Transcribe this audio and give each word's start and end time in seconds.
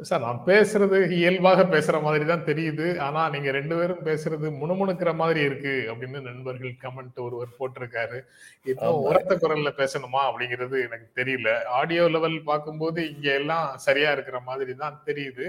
Sir 0.00 0.22
நான் 0.24 0.40
பேசுறது 0.48 0.98
இயல்பாக 1.16 1.64
பேசுற 1.72 1.96
மாதிரி 2.02 2.24
தான் 2.30 2.44
தெரியுது. 2.48 2.86
ஆனா 3.06 3.20
நீங்க 3.34 3.50
ரெண்டு 3.56 3.74
பேரும் 3.78 4.04
பேசுறது 4.08 4.46
முணுமுணுக்கிற 4.60 5.10
மாதிரி 5.20 5.40
இருக்கு 5.48 5.74
அப்படின்னு 5.90 6.20
நண்பர்கள் 6.28 6.72
கமெண்ட் 6.84 7.18
ஒருவர் 7.26 7.56
போட்டிருக்காரு. 7.58 8.18
இன்னும். 8.66 9.02
உரத்த 9.08 9.34
குரல்ல 9.42 9.72
பேசணுமா 9.80 10.22
அப்படிங்கிறது 10.30 10.78
எனக்கு 10.86 11.08
தெரியல. 11.20 11.50
ஆடியோ 11.78 12.06
லெவல் 12.14 12.38
பார்க்கும்போது 12.50 13.02
இங்க 13.12 13.28
எல்லாம் 13.40 13.68
சரியா 13.86 14.12
இருக்கிற 14.16 14.40
மாதிரி 14.48 14.74
தான் 14.84 15.02
தெரியுது 15.08 15.46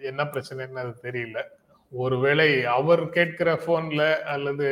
என்ன 0.00 0.24
பிரச்சனைன்னு 0.34 0.82
அது 0.84 0.94
தெரியல. 1.08 1.38
ஒருவேளை 1.92 2.48
அவர் 2.76 3.02
கேட்கிற 3.16 3.50
போன்ல 3.66 4.02
அல்லது 4.34 4.66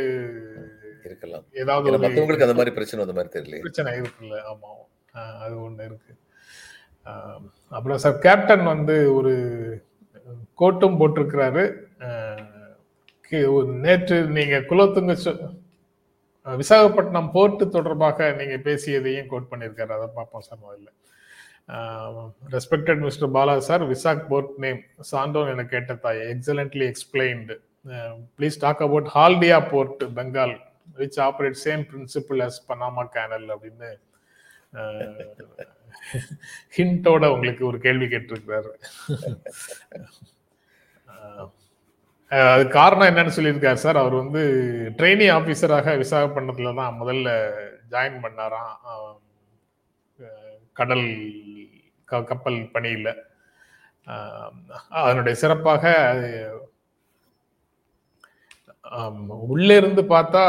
இருக்கலாம். 1.06 1.45
ஏதாவது 1.62 1.98
மத்தவங்களுக்கு 2.04 2.46
அந்த 2.46 2.59
மாதிரி 2.60 2.74
பிரச்சனை 2.78 3.04
அந்த 3.06 3.16
மாதிரி 3.18 3.32
தெரியல 3.37 3.60
பிரச்சனை 3.66 3.92
இருக்குல்ல. 4.01 4.38
ஆமா 4.52 4.70
அது 5.45 5.54
ஒண்ணு 5.66 5.84
இருக்கு. 5.90 6.12
அப்புறம் 7.70 7.98
சார் 7.98 8.19
கேப்டன் 8.19 8.65
வந்து 8.65 9.15
ஒரு 9.15 9.34
கோட்டும் 10.59 10.98
போட்டிருக்கிறாரு. 10.98 11.84
ஒரு 13.46 13.66
நேற்று 13.66 14.24
நீங்க 14.24 14.59
குலத்துங்க 14.59 15.16
சொ- 15.24 15.65
விசாகப்பட்டினம் 16.45 17.30
போர்ட்டு 17.34 17.68
தொடர்பாக 17.68 18.32
நீங்க 18.32 18.54
பேசியதையும் 18.54 19.27
கோட் 19.27 19.46
பண்ணியிருக்காரு. 19.51 19.93
அதை 19.93 20.07
பார்ப்போம் 20.15 20.40
சார் 20.40 20.59
முதல்ல. 20.59 20.87
Respected 22.51 22.99
mister 22.99 23.30
Bala 23.30 23.59
sir 23.59 23.82
Vizag 23.82 24.29
port 24.29 24.51
name 24.57 24.80
சாண்டோன் 25.12 25.51
என 25.51 25.65
கேட்ட 25.65 25.95
தாய் 25.95 26.18
excellently 26.18 26.93
explained 26.93 27.57
please 28.38 28.59
talk 28.59 28.82
about 28.82 29.10
Haldia 29.15 29.71
port 29.71 30.04
Bengal 30.04 30.57
which 30.96 31.21
operate 31.21 31.54
same 31.65 31.87
principle 31.93 32.43
as 32.43 32.60
Panama 32.68 33.09
canal 33.12 33.57
அப்படின்னு 33.57 34.05
ஹிண்டோட 36.77 37.27
உங்களுக்கு 37.27 37.66
ஒரு 37.66 37.79
கேள்வி 37.79 38.05
கேட்டிருக்கிறாரு. 38.05 38.69
அது 42.29 42.68
காரணம் 42.68 43.16
என்னன்னு 43.16 43.30
சொல்லியிருக்காரு 43.30 43.73
சார். 43.73 43.96
அவர் 43.96 44.13
வந்து 44.13 44.41
ட்ரெயினி 44.96 45.30
ஆஃபீஸராக 45.30 46.05
விசாகப்பட்டினத்துல 46.05 46.77
தான் 46.77 47.01
முதல்ல 47.01 47.52
ஜாயின் 47.91 48.23
பண்ணாராம். 48.23 49.18
கடல் 50.73 51.30
க- 52.05 52.24
கப்பல் 52.24 52.71
பணியில். 52.71 53.23
அதனுடைய 54.88 55.38
சிறப்பாக 55.38 56.09
அது 56.09 56.51
உள்ளே 59.52 59.76
இருந்து 59.76 60.02
பார்த்தா 60.02 60.42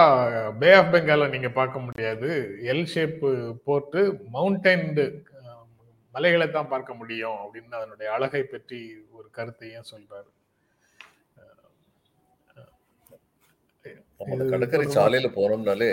பே 0.61 0.69
ஆஃப் 0.73 0.91
பெங்கால 0.93 1.29
நீங்க 1.29 1.49
பார்க்க 1.49 1.79
முடியாது. 1.79 2.29
எல் 2.71 2.87
ஷேப் 2.93 3.19
போட்டு 3.67 4.01
மவுண்டைன்டு 4.33 5.05
மலைகளை 6.13 6.47
தான் 6.49 6.71
பார்க்க 6.73 6.91
முடியும் 6.93 7.39
அப்படின்னு 7.43 7.79
அதனுடைய 7.79 8.07
அழகை 8.13 8.43
பற்றி 8.43 8.79
ஒரு 9.11 9.27
கருத்தையும் 9.31 9.89
சொல்றாரு. 9.91 10.29
கடற்கரை 14.53 14.87
சாலையில 14.95 15.27
போனோம்னாலே 15.37 15.91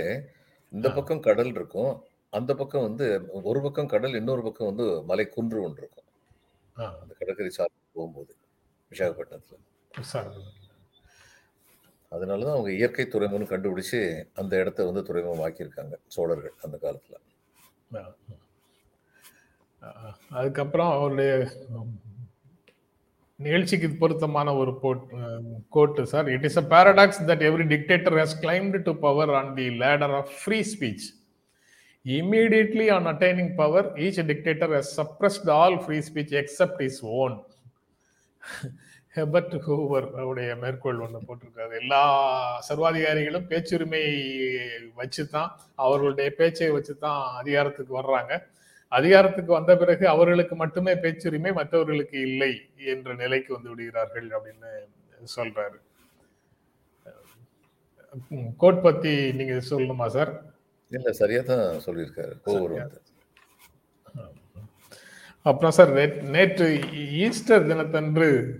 இந்த. 0.73 0.89
பக்கம் 0.99 1.25
கடல் 1.27 1.53
இருக்கும். 1.57 1.93
அந்த 2.33 2.53
பக்கம் 2.61 2.87
வந்து 2.89 3.07
ஒரு 3.51 3.61
பக்கம் 3.67 3.93
கடல் 3.95 4.19
இன்னொரு 4.21 4.43
பக்கம் 4.43 4.71
வந்து 4.71 4.87
மலை 5.11 5.27
குன்று 5.29 5.59
ஒன்று 5.67 5.83
இருக்கும். 5.83 6.09
அந்த 7.03 7.13
கடற்கரை 7.21 7.51
சாலை 7.59 7.75
போகும்போது 7.93 8.33
விசாகப்பட்டினத்துல. 8.93 9.61
அதனால 12.13 12.45
தான் 12.47 12.57
அவங்க 12.57 12.71
இயற்கை 12.79 13.05
துறைமுகம்னு 13.15 13.53
கண்டுபிடிச்சு 13.53 14.01
அந்த 14.41 14.53
இடத்த 14.63 14.85
வந்து 14.89 15.03
துறைமுகம் 15.09 15.45
ஆக்கியிருக்காங்க 15.47 15.95
சோழர்கள் 16.17 16.57
அந்த 16.67 16.77
காலத்தில். 16.85 17.21
அதுக்கப்புறம் 20.39 20.93
அவருடைய 20.97 21.33
நிகழ்ச்சிக்கு 23.41 23.89
பொருத்தமான 24.03 24.49
ஒரு 24.61 24.73
quote 25.77 26.03
sir. 26.13 26.29
It 26.35 26.47
is 26.49 26.61
a 26.63 26.65
paradox 26.75 27.21
that 27.31 27.45
every 27.49 27.67
dictator 27.75 28.17
has 28.21 28.37
climbed 28.45 28.81
to 28.89 28.93
power 29.07 29.33
on 29.41 29.53
the 29.59 29.67
ladder 29.83 30.15
of 30.21 30.31
free 30.41 30.59
speech 30.73 31.07
immediately 32.05 32.87
on 32.97 33.09
attaining 33.13 33.53
power 33.61 33.89
each 34.07 34.21
dictator 34.31 34.73
has 34.77 34.93
suppressed 35.01 35.51
all 35.59 35.77
free 35.85 35.99
speech 36.09 36.35
except 36.43 36.83
his 36.89 37.01
own 37.23 37.37
Herbert 39.17 39.55
Hoover 39.65 40.07
அவருடைய 40.21 40.51
மேற்கோள் 40.63 41.03
ஒன்று 41.05 41.19
போட்டிருக்காரு. 41.27 41.73
எல்லா 41.83 42.01
சர்வாதிகாரிகளும் 42.69 43.49
பேச்சுரிமை 43.51 44.03
வச்சு 45.01 45.23
தான் 45.35 45.51
அவர்களுடைய 45.85 46.31
பேச்சை 46.41 46.71
வச்சு 46.77 46.95
தான் 47.05 47.21
அதிகாரத்துக்கு 47.41 47.93
வர்றாங்க. 48.01 48.33
அதிகாரத்துக்கு 48.93 49.53
வந்த 49.59 49.73
பிறகு 49.83 50.05
அவர்களுக்கு 50.15 50.55
மட்டுமே 50.63 50.93
பேச்சுரிமை 51.05 51.53
மற்றவர்களுக்கு 51.61 52.19
இல்லை 52.29 52.53
என்ற 52.93 53.15
நிலைக்கு 53.23 53.51
வந்து 53.57 53.71
விடுகிறார்கள் 53.73 54.29
அப்படின்னு 54.37 54.73
சொல்றாரு. 55.37 55.79
கோட் 58.63 58.85
பத்தி 58.89 59.15
நீங்க 59.39 59.55
சொல்லணுமா 59.71 60.07
சார்? 60.17 60.33
இல்ல 60.97 61.13
சரியா 61.21 61.41
தான் 61.53 61.67
சொல்லியிருக்காரு. 61.87 62.35
கோவர் 62.45 62.75
வந்து. 62.77 63.01
அப்புறம் 65.45 65.71
சார் 65.71 65.93
நேற்று- 65.93 66.23
நேற்று 66.23 66.81
ஈஸ்டர் 67.13 67.67
தினத்தன்று 67.67 68.57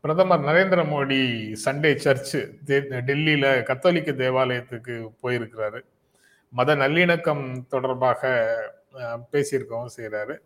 பிரதமர் 0.00 0.40
நரேந்திர 0.40 0.84
மோடி 0.84 1.52
சண்டே 1.64 1.94
சர்ச் 1.94 2.36
டெல்லியில 2.66 3.62
கத்தோலிக்க 3.62 4.12
தேவாலயத்துக்கு 4.12 5.10
போயிருக்கிறாரு. 5.22 5.80
மத 6.48 6.74
நல்லிணக்கம் 6.74 7.66
தொடர்பாக 7.68 8.28
பேசியிருக்கவும் 9.32 9.86
செய்கிறாரு 9.96 10.38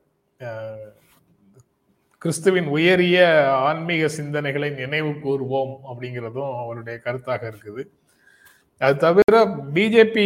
கிறிஸ்துவின் 2.19 2.67
உயரிய 2.67 3.49
ஆன்மீக 3.51 4.23
சிந்தனைகளை 4.23 4.75
நினைவு 4.75 5.09
கூறுவோம் 5.09 5.79
அப்படிங்கிறதும் 5.93 6.63
அவருடைய 6.63 7.01
கருத்தாக 7.05 7.53
இருக்குது. 7.53 7.89
அது 8.81 8.95
தவிர 9.05 9.37
பிஜேபி 9.77 10.25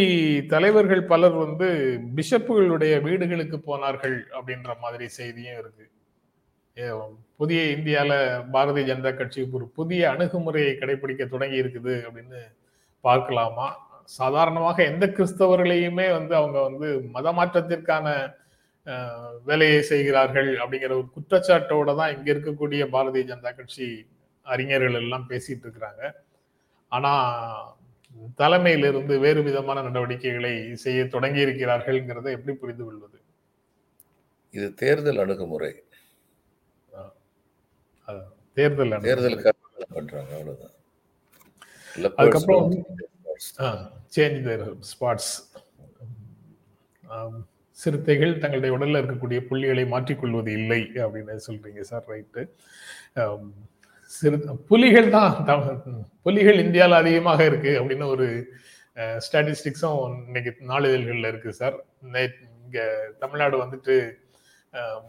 தலைவர்கள் 0.53 1.03
பலர் 1.11 1.35
வந்து 1.43 1.67
பிஷப்புகளுடைய 2.15 2.93
வீடுகளுக்கு 3.05 3.57
போனார்கள் 3.67 4.17
அப்படின்ற 4.37 4.71
மாதிரி 4.83 5.05
செய்தியும் 5.19 5.59
இருக்கு. 5.61 5.85
புதிய 7.39 7.61
இந்தியால 7.75 8.11
பாரதிய 8.55 8.83
ஜனதா 8.89 9.11
கட்சி 9.13 9.41
ஒரு 9.57 9.65
புதிய 9.77 10.01
அணுகுமுறையை 10.13 10.73
கடைபிடிக்க 10.81 11.23
தொடங்கி 11.33 11.57
இருக்குது 11.63 11.95
அப்படின்னு 12.07 12.41
பார்க்கலாமா? 13.03 13.67
சாதாரணமாக 14.19 14.77
எந்த 14.91 15.05
கிறிஸ்தவர்களையுமே 15.17 16.07
வந்து 16.17 16.33
அவங்க 16.41 16.59
வந்து 16.67 16.87
மத 17.15 17.27
மாற்றத்திற்கான 17.39 18.07
வேலையை 19.49 19.81
செய்கிறார்கள் 19.91 20.49
அப்படிங்கிற 20.61 20.93
ஒரு 20.99 21.09
குற்றச்சாட்டோட 21.15 21.89
தான் 21.99 22.13
இங்க 22.15 22.27
இருக்கக்கூடிய 22.33 22.83
பாரதிய 22.95 23.25
ஜனதா 23.31 23.51
கட்சி 23.59 23.87
அறிஞர்கள் 24.45 24.99
எல்லாம் 25.03 25.29
பேசிட்டு 25.31 25.65
இருக்கிறாங்க. 25.65 26.03
ஆனா 26.91 27.11
தலைமையிலிருந்து 28.39 29.13
வேறு 29.19 29.41
விதமான 29.43 29.81
நடவடிக்கைகளை 29.87 30.53
செய்ய 30.83 31.01
தொடங்கி 31.13 31.41
இருக்கிறார்கள்ங்கிறத 31.45 32.31
எப்படி 32.37 32.53
புரிந்து 32.61 32.83
கொள்வது? 32.85 33.17
இது 34.53 34.67
தேர்தல் 34.81 35.21
அணுகுமுறை. 35.23 35.71
தேர்தல். 38.57 38.93
தேர்தலுக்காக 39.07 39.57
பண்றாங்க 39.97 40.31
அவ்வளவுதான். 40.37 40.75
அதுக்கப்புறம் 42.19 42.71
சேஞ்ச் 44.15 44.49
ஸ்பாட்ஸ் 44.91 45.33
சிறுத்தைகள் 47.77 48.39
தங்களுடைய 48.41 48.71
உடல்ல 48.77 48.99
இருக்கக்கூடிய 49.01 49.39
புள்ளிகளை 49.49 49.83
மாற்றிக்கொள்வது 49.93 50.51
இல்லை 50.59 50.81
அப்படின்னு 51.03 51.35
சொல்றீங்க 51.47 51.81
சார் 51.91 52.05
ரைட்டு 52.11 52.41
சிறு 54.15 54.37
புலிகள் 54.69 55.13
தான் 55.15 55.31
புலிகள் 56.25 56.63
இந்தியாவில் 56.65 57.01
அதிகமாக 57.01 57.45
இருக்கு 57.49 57.71
அப்படின்னு 57.79 58.07
ஒரு 58.15 58.27
ஸ்டாட்டிஸ்டிக்ஸும் 59.25 59.99
இன்னைக்கு 60.27 60.51
நாளிதழ்களில் 60.71 61.29
இருக்கு 61.31 61.51
சார். 61.61 61.77
இங்கே 62.65 62.85
தமிழ்நாடு 63.21 63.55
வந்துட்டு 63.63 63.95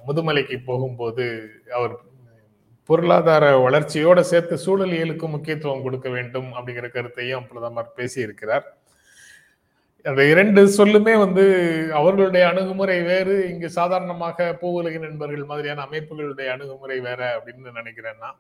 முதுமலைக்கு 0.07 0.57
போகும்போது 0.71 1.25
அவர் 1.79 1.95
பொருளாதார 2.89 3.45
வளர்ச்சியோட 3.65 4.21
சேர்த்து 4.31 4.55
சூழலியலுக்கு 4.65 5.27
முக்கியத்துவம் 5.35 5.85
கொடுக்க 5.87 6.09
வேண்டும் 6.17 6.49
அப்படிங்கிற 6.57 6.87
கருத்தையும் 6.95 7.47
பிரதமர் 7.51 7.97
பேசியிருக்கிறார். 7.99 8.65
அந்த 10.05 10.23
இரண்டு 10.33 10.61
சொல்லுமே 10.79 11.13
வந்து 11.25 11.45
அவர்களுடைய 11.99 12.45
அணுகுமுறை 12.53 12.97
வேறு 13.11 13.35
இங்கு 13.51 13.69
சாதாரணமாக 13.77 14.47
பூவுலகின் 14.63 15.07
நண்பர்கள் 15.07 15.51
மாதிரியான 15.51 15.85
அமைப்புகளுடைய 15.87 16.49
அணுகுமுறை 16.55 16.99
வேற 17.09 17.21
அப்படின்னு 17.37 17.79
நினைக்கிறேன்னா 17.81 18.31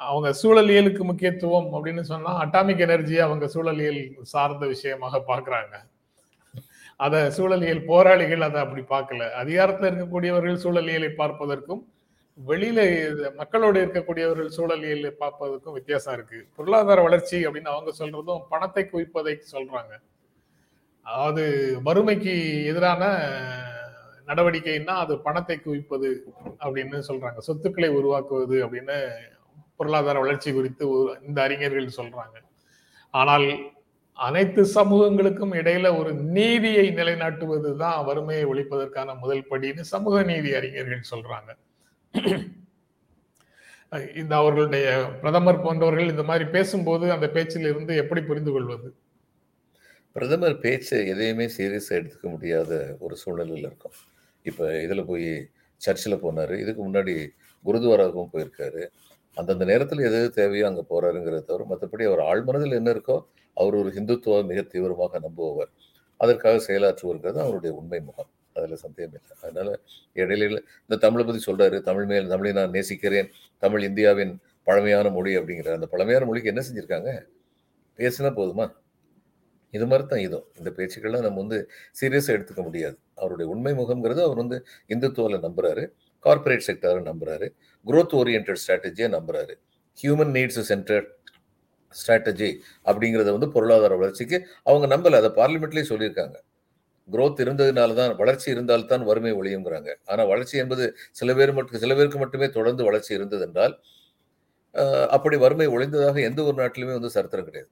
அவங்க 0.00 0.28
சூழலியலுக்கு 0.42 1.02
முக்கியத்துவம் 1.10 1.68
அப்படின்னு 1.76 2.02
சொன்னா 2.12 2.32
அட்டாமிக் 2.44 2.82
எனர்ஜியை 2.86 3.22
அவங்க 3.26 3.46
சூழலியல் 3.54 4.00
சார்ந்த 4.32 4.64
விஷயமாக 4.66 5.22
பாக்குறாங்க 5.30 5.74
அத 7.04 7.14
சூழலியல் 7.36 7.82
போராளிகள் 7.88 8.46
அதை 8.46 8.58
அப்படி 8.64 8.82
பார்க்கல. 8.94 9.22
அதிகாரத்தில் 9.42 9.88
இருக்கக்கூடியவர்கள் 9.90 10.62
சூழலியலை 10.64 11.10
பார்ப்பதற்கும் 11.20 11.82
வெளியில 12.38 12.80
மக்களோடு 13.40 13.78
இருக்கக்கூடியவர்கள் 13.84 14.54
சூழலியலை 14.56 15.12
பார்ப்பதற்கும் 15.22 15.76
வித்தியாசம் 15.78 16.14
இருக்கு. 16.16 16.38
பொருளாதார 16.56 17.02
வளர்ச்சி 17.06 17.38
அப்படின்னு 17.46 17.74
அவங்க 17.74 17.92
சொல்றதும் 18.00 18.42
பணத்தை 18.52 18.84
குவிப்பதை 18.92 19.34
சொல்றாங்க. 19.54 19.92
அதாவது 21.06 21.44
வறுமைக்கு 21.88 22.34
எதிரான 22.70 23.02
நடவடிக்கைன்னா 24.28 24.94
அது 25.04 25.14
பணத்தை 25.26 25.56
குவிப்பது 25.66 26.10
அப்படின்னு 26.64 26.98
சொல்றாங்க. 27.10 27.38
சொத்துக்களை 27.48 27.90
உருவாக்குவது 27.98 28.56
அப்படின்னு 28.66 28.98
பொருளாதார 29.78 30.18
வளர்ச்சி 30.24 30.50
குறித்து 30.52 30.84
இந்த 31.28 31.38
அறிஞர்கள் 31.46 31.96
சொல்றாங்க. 32.00 32.36
ஆனால் 33.20 33.48
அனைத்து 34.26 34.62
சமூகங்களுக்கும் 34.74 35.54
இடையில 35.60 35.86
ஒரு 36.00 36.10
நீதியை 36.36 36.84
நிலைநாட்டுவது 36.98 37.70
தான் 37.82 38.04
வறுமையை 38.04 38.44
ஒழிப்பதற்கான 38.52 39.18
முதல் 39.22 39.48
படின்னு 39.50 39.82
சமூக 39.94 40.22
நீதி 40.30 40.50
அறிஞர்கள் 40.58 41.10
சொல்றாங்க. 41.12 41.50
இந்த 44.20 44.32
அவர்களுடைய 44.40 44.86
பிரதமர் 45.22 45.64
போன்றவர்கள் 45.64 46.12
இந்த 46.12 46.24
மாதிரி 46.30 46.44
பேசும்போது 46.54 47.04
அந்த 47.16 47.26
பேச்சில் 47.34 47.68
இருந்து 47.72 47.92
எப்படி 48.02 48.20
புரிந்து 48.30 48.52
கொள்வது? 48.54 48.88
பிரதமர் 50.16 50.56
பேச்சு 50.64 50.96
எதையுமே 51.12 51.46
சீரியஸாக 51.56 51.98
எடுத்துக்க 51.98 52.28
முடியாத 52.34 52.72
ஒரு 53.04 53.14
சூழலில் 53.22 53.64
இருக்கும். 53.68 53.96
இப்போ 54.50 54.64
இதில் 54.84 55.08
போய் 55.10 55.28
சர்ச்சில் 55.80 56.22
போனார். 56.24 56.54
இதுக்கு 56.62 56.80
முன்னாடி 56.86 57.14
குருத்வாராவுக்கும் 57.64 58.32
போயிருக்காரு. 58.34 58.82
அந்தந்த 59.36 59.64
நேரத்தில் 59.64 60.02
எது 60.08 60.16
எது 60.20 60.28
தேவையோ 60.32 60.66
அங்கே 60.68 60.84
போறாருங்கிறத 60.90 61.42
தவிர 61.50 61.64
மற்றபடி 61.72 62.04
அவர் 62.10 62.22
ஆழ்மனதில் 62.30 62.78
என்ன 62.80 62.90
இருக்கோ 62.96 63.16
அவர் 63.56 63.74
ஒரு 63.74 63.90
ஹிந்துத்துவ 63.96 64.38
மிக 64.50 64.60
தீவிரமாக 64.72 65.18
நம்புபவர். 65.26 65.70
அதற்காக 66.20 66.56
செயலாற்றுவருங்கிறது 66.68 67.40
அவருடைய 67.44 67.72
உண்மை 67.74 68.00
முகம். 68.00 68.30
அதில் 68.56 68.82
சந்தேகம் 68.84 69.16
இல்லை. 69.18 69.36
அதனால 69.42 69.68
இடையில 70.16 70.58
இந்த 70.86 70.98
தமிழை 71.04 71.24
பற்றி 71.24 71.40
சொல்றாரு 71.48 71.78
தமிழ் 71.80 72.08
மேல் 72.12 72.32
தமிழை 72.32 72.52
நான் 72.52 72.74
நேசிக்கிறேன் 72.76 73.28
தமிழ் 73.62 73.82
இந்தியாவின் 73.82 74.32
பழமையான 74.64 75.10
மொழி 75.10 75.32
அப்படிங்கிற 75.38 75.72
அந்த 75.78 75.88
பழமையான 75.94 76.24
மொழிக்கு 76.28 76.52
என்ன 76.52 76.62
செஞ்சுருக்காங்க? 76.68 77.10
பேசினா 77.98 78.30
போதுமா? 78.40 78.66
இது 79.74 79.86
மாதிரி 79.90 80.04
தான் 80.08 80.24
இதுவும். 80.26 80.46
இந்த 80.58 80.70
பேச்சுக்கள்லாம் 80.76 81.26
நம்ம 81.26 81.40
வந்து 81.44 81.58
சீரியஸாக 82.00 82.36
எடுத்துக்க 82.36 82.62
முடியாது. 82.62 82.96
அவருடைய 83.14 83.46
உண்மை 83.54 83.72
முகம்ங்கிறது 83.80 84.20
அவர் 84.26 84.42
வந்து 84.42 84.58
இந்துத்துவில் 84.94 85.44
நம்புறாரு 85.46 85.84
கார்ப்பரேட் 86.24 86.66
செக்டரை 86.68 87.02
நம்புறாரு. 87.10 87.46
Growth 87.88 88.14
ஓரியன்ட் 88.20 88.50
ஸ்ட்ராட்டஜியை 88.62 89.08
நம்புறாரு. 89.16 89.54
ஹியூமன் 89.98 90.32
நீட்ஸ் 90.36 90.60
சென்டர் 90.70 91.06
ஸ்ட்ராட்டஜி 91.94 92.50
அப்படிங்கிறத 92.88 93.30
வந்து 93.36 93.48
பொருளாதார 93.54 93.96
வளர்ச்சிக்கு 94.02 94.38
அவங்க 94.68 94.86
நம்பல. 94.94 95.20
அதை 95.22 95.30
பார்லிமெண்ட்லேயே 95.40 95.90
சொல்லியிருக்காங்க. 95.92 96.36
Growth 97.08 97.40
இருந்ததுனால 97.44 97.94
தான் 98.00 98.12
வளர்ச்சி 98.20 98.48
இருந்தால்தான் 98.54 99.04
வறுமை 99.08 99.32
ஒழியுங்கிறாங்க. 99.40 99.90
ஆனால் 100.10 100.30
வளர்ச்சி 100.32 100.56
என்பது 100.62 100.84
சில 101.18 101.34
பேர் 101.38 101.52
மட்டும் 101.58 101.82
சில 101.84 101.94
பேருக்கு 101.98 102.18
மட்டுமே 102.24 102.48
தொடர்ந்து 102.56 102.84
வளர்ச்சி 102.88 103.12
இருந்தது 103.18 103.44
என்றால் 103.48 103.76
அப்படி 105.16 105.36
வறுமை 105.42 105.66
ஒழிந்ததாக 105.74 106.22
எந்த 106.28 106.40
ஒரு 106.48 106.56
நாட்டிலுமே 106.62 106.94
வந்து 106.98 107.10
சரித்திரம் 107.16 107.48
கிடையாது. 107.48 107.70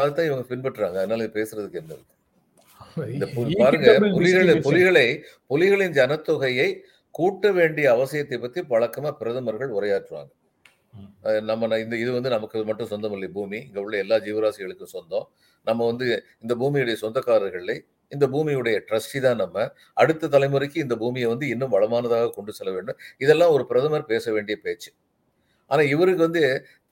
அதுதான் 0.00 0.28
இவங்க 0.28 0.44
பின்பற்றுறாங்க. 0.52 0.96
அதனால 1.02 1.26
பேசுறதுக்கு 1.36 1.80
என்ன 1.82 1.92
இருக்கு? 1.96 2.14
இந்த 3.16 3.26
பாருங்க 3.62 3.90
புலிகளை. 4.16 4.54
புலிகளை 4.66 5.06
புலிகளின் 5.50 5.96
ஜனத்தொகையை 5.98 6.68
கூட்ட 7.18 7.50
வேண்டிய 7.58 7.86
அவசியத்தை 7.96 8.36
பத்தி 8.44 8.60
பழக்கமா 8.72 9.10
பிரதமர்கள் 9.20 9.70
உரையாற்றுவாங்க. 9.78 10.30
நம்ம 11.50 11.78
இந்த 11.84 11.94
இது 12.02 12.10
வந்து 12.16 12.30
நமக்கு 12.34 12.58
மட்டும் 12.68 12.90
சொந்தம் 12.92 13.14
இல்லை 13.16 13.28
பூமி. 13.36 13.58
இங்க 13.68 13.78
உள்ள 13.84 13.94
எல்லா 14.04 14.16
ஜீவராசிகளுக்கும் 14.26 14.94
சொந்தம். 14.96 15.26
நம்ம 15.66 15.86
வந்து 15.90 16.06
இந்த 16.42 16.52
பூமியுடைய 16.62 16.96
சொந்தக்காரர்களை 17.04 17.76
இந்த 18.12 18.24
பூமியுடைய 18.34 18.76
ட்ரஸ்டி 18.88 19.20
தான் 19.26 19.40
நம்ம. 19.42 19.56
அடுத்த 20.02 20.30
தலைமுறைக்கு 20.34 20.78
இந்த 20.84 20.94
பூமியை 21.02 21.28
வந்து 21.32 21.46
இன்னும் 21.54 21.72
வளமானதாக 21.76 22.30
கொண்டு 22.36 22.52
செல்ல 22.58 22.72
வேண்டும். 22.76 22.98
இதெல்லாம் 23.24 23.54
ஒரு 23.56 23.64
பிரதமர் 23.70 24.10
பேச 24.12 24.32
வேண்டிய 24.36 24.56
பேச்சு. 24.66 24.90
ஆனா 25.70 25.82
இவருக்கு 25.94 26.22
வந்து 26.26 26.42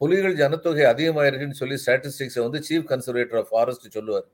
புலிகள் 0.02 0.38
ஜனத்தொகை 0.42 0.84
அதிகமாயிருக்குன்னு 0.92 1.60
சொல்லி 1.60 1.76
ஸ்டாட்டிஸ்டிக்ஸை 1.84 2.42
வந்து 2.46 2.60
சீஃப் 2.68 2.88
கன்சர்வேட்டர் 2.92 3.40
ஆஃப் 3.42 3.50
ஃபாரஸ்ட் 3.52 3.94
சொல்லுவார். 3.96 4.26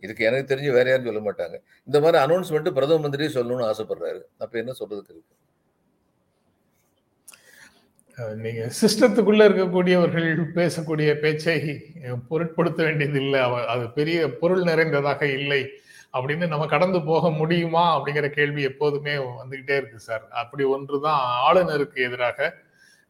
இதுக்கு 0.00 0.24
எனக்கு 0.24 0.54
தெரிஞ்சு 0.54 0.72
வேற 0.72 0.90
யாரும் 0.90 1.04
சொல்ல 1.04 1.32
மாட்டாங்க. 1.32 1.62
இந்த 1.84 2.00
மாதிரி 2.00 2.24
அனௌன்ஸ்மெண்ட் 2.24 2.70
பிரதம 2.70 3.08
மந்திரியே 3.08 3.10
சொல்லணும்னு 3.10 3.70
ஆசைப்படுறாரு. 3.70 4.20
அப்ப 4.38 4.58
என்ன 4.58 4.72
சொல்றதுக்கு 4.78 5.08
இருக்கு? 5.08 5.36
நீங்க 8.36 8.70
சிஸ்டத்துக்குள்ள 8.80 9.48
இருக்கக்கூடியவர்கள் 9.48 10.44
பேசக்கூடிய 10.54 11.14
பேச்சை 11.14 11.82
பொருட்படுத்த 12.28 12.84
வேண்டியது 12.84 13.20
இல்லை 13.20 13.40
அவ- 13.40 13.66
அது 13.66 13.90
பெரிய 13.90 14.38
பொருள் 14.38 14.62
நிறைந்ததாக 14.62 15.26
இல்லை. 15.26 15.68
அப்படின்னு 16.12 16.46
நம்ம 16.46 16.66
கடந்து 16.66 17.02
போக 17.02 17.30
முடியுமா 17.30 18.00
அப்படிங்கிற 18.00 18.28
கேள்வி 18.28 18.62
எப்போதுமே 18.62 19.12
வந்துகிட்டே 19.12 19.76
இருக்கு 19.76 19.98
சார். 19.98 20.28
அப்படி 20.30 20.64
ஒன்றுதான் 20.64 21.20
ஆளுநருக்கு 21.50 21.94
எதிராக 21.94 22.54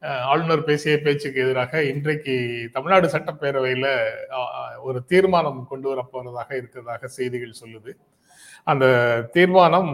ஆளுநர் 0.02 0.66
பேசிய 0.68 0.94
பேச்சுக்கு 1.04 1.38
எதிராக 1.44 1.82
இன்றைக்கு 1.92 2.34
தமிழ்நாடு 2.74 3.06
சட்டப்பேரவையில் 3.14 3.88
ஒரு 4.88 4.98
தீர்மானம் 5.10 5.60
கொண்டு 5.70 5.88
வரப்போறதாக 5.92 6.50
இருக்கிறதாக 6.60 7.08
செய்திகள் 7.16 7.60
சொல்லுது. 7.62 7.92
அந்த 8.70 8.84
தீர்மானம் 9.36 9.92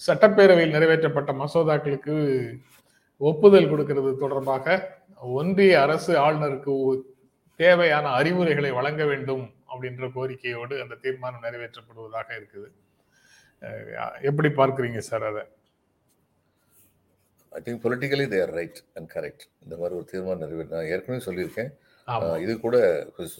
சட்டப்பேரவையில் 0.00 0.76
நிறைவேற்றப்பட்ட 0.76 1.30
மசோதாக்களுக்கு 1.42 2.16
ஒப்புதல் 3.20 3.70
கொடுக்கிறது 3.72 4.10
தொடர்பாக 4.24 4.76
ஒன்றிய 5.38 5.72
அரசு 5.84 6.12
ஆளுநருக்கு 6.26 6.74
தேவையான 7.60 8.06
அறிவுரைகளை 8.18 8.70
வழங்க 8.76 9.02
வேண்டும் 9.12 9.44
அப்படின்ற 9.72 10.04
கோரிக்கையோடு 10.14 10.74
அந்த 10.84 10.94
தீர்மானம் 11.04 11.44
நிறைவேற்றப்படுவதாக 11.46 12.28
இருக்குது. 12.38 12.68
எப்படி 14.28 14.48
பார்க்குறீங்க 14.60 15.00
சார் 15.08 15.26
அதை? 15.30 15.42
I 17.56 17.60
think 17.66 17.82
politically 17.84 18.26
they're 18.34 18.52
right 18.58 18.80
and 18.96 19.08
correct 19.14 19.44
இந்த 19.64 19.74
மாதிரி 19.80 19.94
ஒரு 19.98 20.06
தீர்மானம் 20.12 20.42
நிறைவேற்ற 20.44 20.76
நான் 20.76 20.90
ஏற்கனவே 20.94 21.22
சொல்லியிருக்கேன். 21.28 21.70
இது 22.44 22.52
கூட 22.66 22.76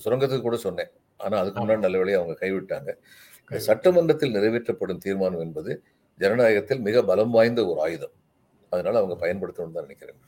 சுரங்கத்துக்கு 0.04 0.46
கூட 0.48 0.58
சொன்னேன். 0.66 0.90
ஆனா 1.24 1.36
அதுக்கு 1.42 1.60
முன்னாடி 1.62 1.84
நல்ல 1.86 1.98
வேலையை 2.02 2.18
அவங்க 2.20 2.36
கைவிட்டாங்க. 2.44 2.90
இந்த 3.48 3.60
சட்டமன்றத்தில் 3.68 4.34
நிறைவேற்றப்படும் 4.36 5.04
தீர்மானம் 5.06 5.44
என்பது 5.46 5.70
ஜனநாயகத்தில் 6.22 6.84
மிக 6.88 7.02
பலம் 7.10 7.34
வாய்ந்த 7.36 7.60
ஒரு 7.70 7.80
ஆயுதம். 7.86 8.14
அதனால 8.72 8.98
அவங்க 9.00 9.16
பயன்படுத்தணும்னு 9.22 9.76
தான் 9.76 9.88
நினைக்கிறேன். 9.88 10.20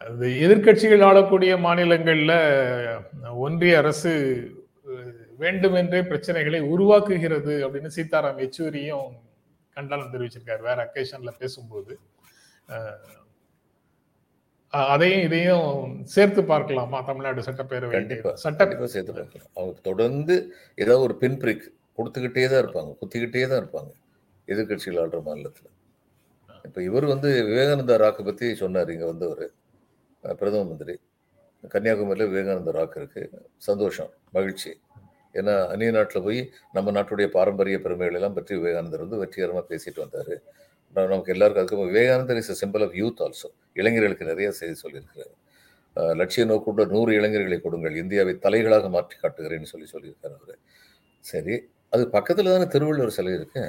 அது 0.00 0.26
எதிர்க்கட்சிகள் 0.44 1.04
ஆளக்கூடிய 1.08 1.52
மாநிலங்கள்ல 1.66 2.32
ஒன்றிய 3.46 3.74
அரசு 3.82 4.12
வேண்டுமென்றே 5.42 6.00
பிரச்சனைகளை 6.10 6.60
உருவாக்குகிறது 6.72 7.54
அப்படின்னு 7.66 7.90
சீதாராம் 7.96 8.40
யெச்சூரியும் 8.42 9.12
கண்டனம் 9.74 10.12
தெரிவிச்சிருக்காரு. 10.12 10.62
வேற 10.68 10.78
அக்கேஷன்ல 10.86 11.32
பேசும்போது. 11.38 11.94
அதையும் 14.92 15.24
இதையும் 15.26 15.70
சேர்த்து 16.14 16.40
பார்க்கலாமா? 16.50 16.98
தமிழ்நாடு 17.08 17.40
சட்டப்பேரவை 17.42 17.90
கண்டிப்பா. 17.90 18.30
சட்ட 18.44 18.60
கண்டிப்பா 18.62 18.86
சேர்த்து 18.94 19.12
பார்க்கலாம். 19.18 19.50
அவங்க 19.54 19.80
தொடர்ந்து 19.88 20.34
ஏதாவது 20.82 21.04
ஒரு 21.06 21.16
பின் 21.22 21.38
பிரிக் 21.42 21.66
கொடுத்துக்கிட்டே 21.98 22.44
தான் 22.52 22.62
இருப்பாங்க. 22.64 22.90
குத்திக்கிட்டே 23.00 23.42
தான் 23.50 23.62
இருப்பாங்க. 23.62 23.92
எதிர்க்கட்சிகள் 24.52 25.00
ஆள்ற 25.02 25.18
மாநிலத்துல. 25.28 25.68
இப்ப 26.68 26.82
இவர் 26.88 27.06
வந்து 27.12 27.30
விவேகானந்தா 27.48 27.94
ராக்கு 28.02 28.24
பத்தி 28.24 28.46
சொன்னார். 28.62 28.92
இங்க 28.94 29.06
வந்தவர். 29.12 29.44
பிரதம 30.40 30.64
மந்திரி. 30.70 30.94
கன்னியாகுமரியில் 31.74 32.30
விவேகானந்த 32.32 32.70
ராக் 32.78 32.96
இருக்கு. 33.00 33.22
சந்தோஷம் 33.68 34.10
மகிழ்ச்சி. 34.36 34.70
ஏன்னா 35.40 35.54
அந்நிய 35.72 35.90
நாட்டில் 35.96 36.24
போய் 36.26 36.40
நம்ம 36.76 36.92
நாட்டுடைய 36.96 37.26
பாரம்பரிய 37.36 37.76
பெருமைகள் 37.84 38.18
எல்லாம் 38.18 38.36
பற்றி 38.38 38.52
விவேகானந்தர் 38.60 39.04
வந்து 39.04 39.20
வெற்றிகரமாக 39.22 39.64
பேசிட்டு 39.72 40.00
வந்தார். 40.04 40.34
நமக்கு 40.94 41.32
எல்லாருக்கும் 41.34 41.64
அதுக்கு 41.64 41.90
விவேகானந்தர் 41.90 42.40
is 42.40 42.50
simple 42.62 42.82
of 42.86 42.96
youth 43.00 43.22
also 43.26 43.48
இளைஞர்களுக்கு 43.80 44.30
நிறைய 44.32 44.48
செய்தி 44.60 44.76
சொல்லியிருக்கிறார். 44.84 45.32
லட்சிய 46.20 46.44
நோக்குள்ள 46.50 46.84
நூறு 46.94 47.12
இளைஞர்களை 47.18 47.58
கொடுங்கள் 47.64 47.96
இந்தியாவை 48.02 48.34
தலைகளாக 48.44 48.88
மாற்றி 48.96 49.16
காட்டுகிறேன்னு 49.22 49.70
சொல்லி 49.72 49.88
சொல்லியிருக்காரு 49.94 50.34
அவர். 50.38 50.56
சரி 51.24 51.54
அது 51.94 52.02
பக்கத்தில் 52.16 52.52
தானே 52.54 52.66
திருவள்ளுவர் 52.74 53.16
சிலை 53.16 53.32
இருக்கு? 53.38 53.62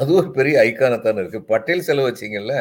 அது 0.00 0.10
ஒரு 0.20 0.28
பெரிய 0.38 0.54
ஐக்கானத்தானே 0.68 1.20
இருக்குது 1.22 1.46
பட்டேல் 1.52 1.86
சிலை 1.88 2.02
வச்சிங்கல்ல? 2.08 2.54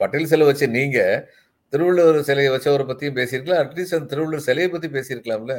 பட்டேல் 0.00 0.30
சிலை 0.32 0.44
வச்சு 0.50 0.66
நீங்கள் 0.76 1.24
திருவள்ளுவர் 1.72 2.28
சிலையை 2.28 2.50
வச்சவரை 2.54 2.84
பற்றியும் 2.86 3.18
பேசியிருக்கலாம் 3.18 3.62
அட்லீஸ்ட் 3.64 3.96
அந்த 3.98 4.08
திருவள்ளுவர் 4.12 4.46
சிலையை 4.48 4.68
பற்றி 4.74 4.88
பேசியிருக்கலாம்ல? 4.96 5.56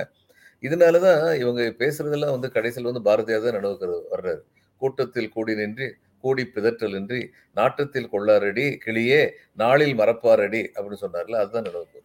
இதனால 0.61 0.99
தான் 0.99 1.39
இவங்க 1.39 1.61
பேசுறதெல்லாம் 1.79 2.29
வந்து 2.29 2.51
கடைசியில் 2.51 2.93
வந்து 2.93 3.01
பாரதியார் 3.01 3.41
தான் 3.41 3.63
நினைவுக்கிறது 3.63 4.01
வர்றாரு. 4.11 4.41
கூட்டத்தில் 4.77 5.29
கூடி 5.29 5.55
நின்று 5.55 5.97
கூடி 6.19 6.51
பிதற்றலின்றி 6.55 7.29
நாட்டத்தில் 7.55 8.11
கொள்ளாரடி 8.11 8.77
கிளியே 8.85 9.31
நாளில் 9.53 9.99
மறப்பாரடி 9.99 10.69
அப்படின்னு 10.75 11.01
சொன்னார்ல 11.01 11.35
அதுதான் 11.35 11.63
நினைவுக்கு 11.63 11.99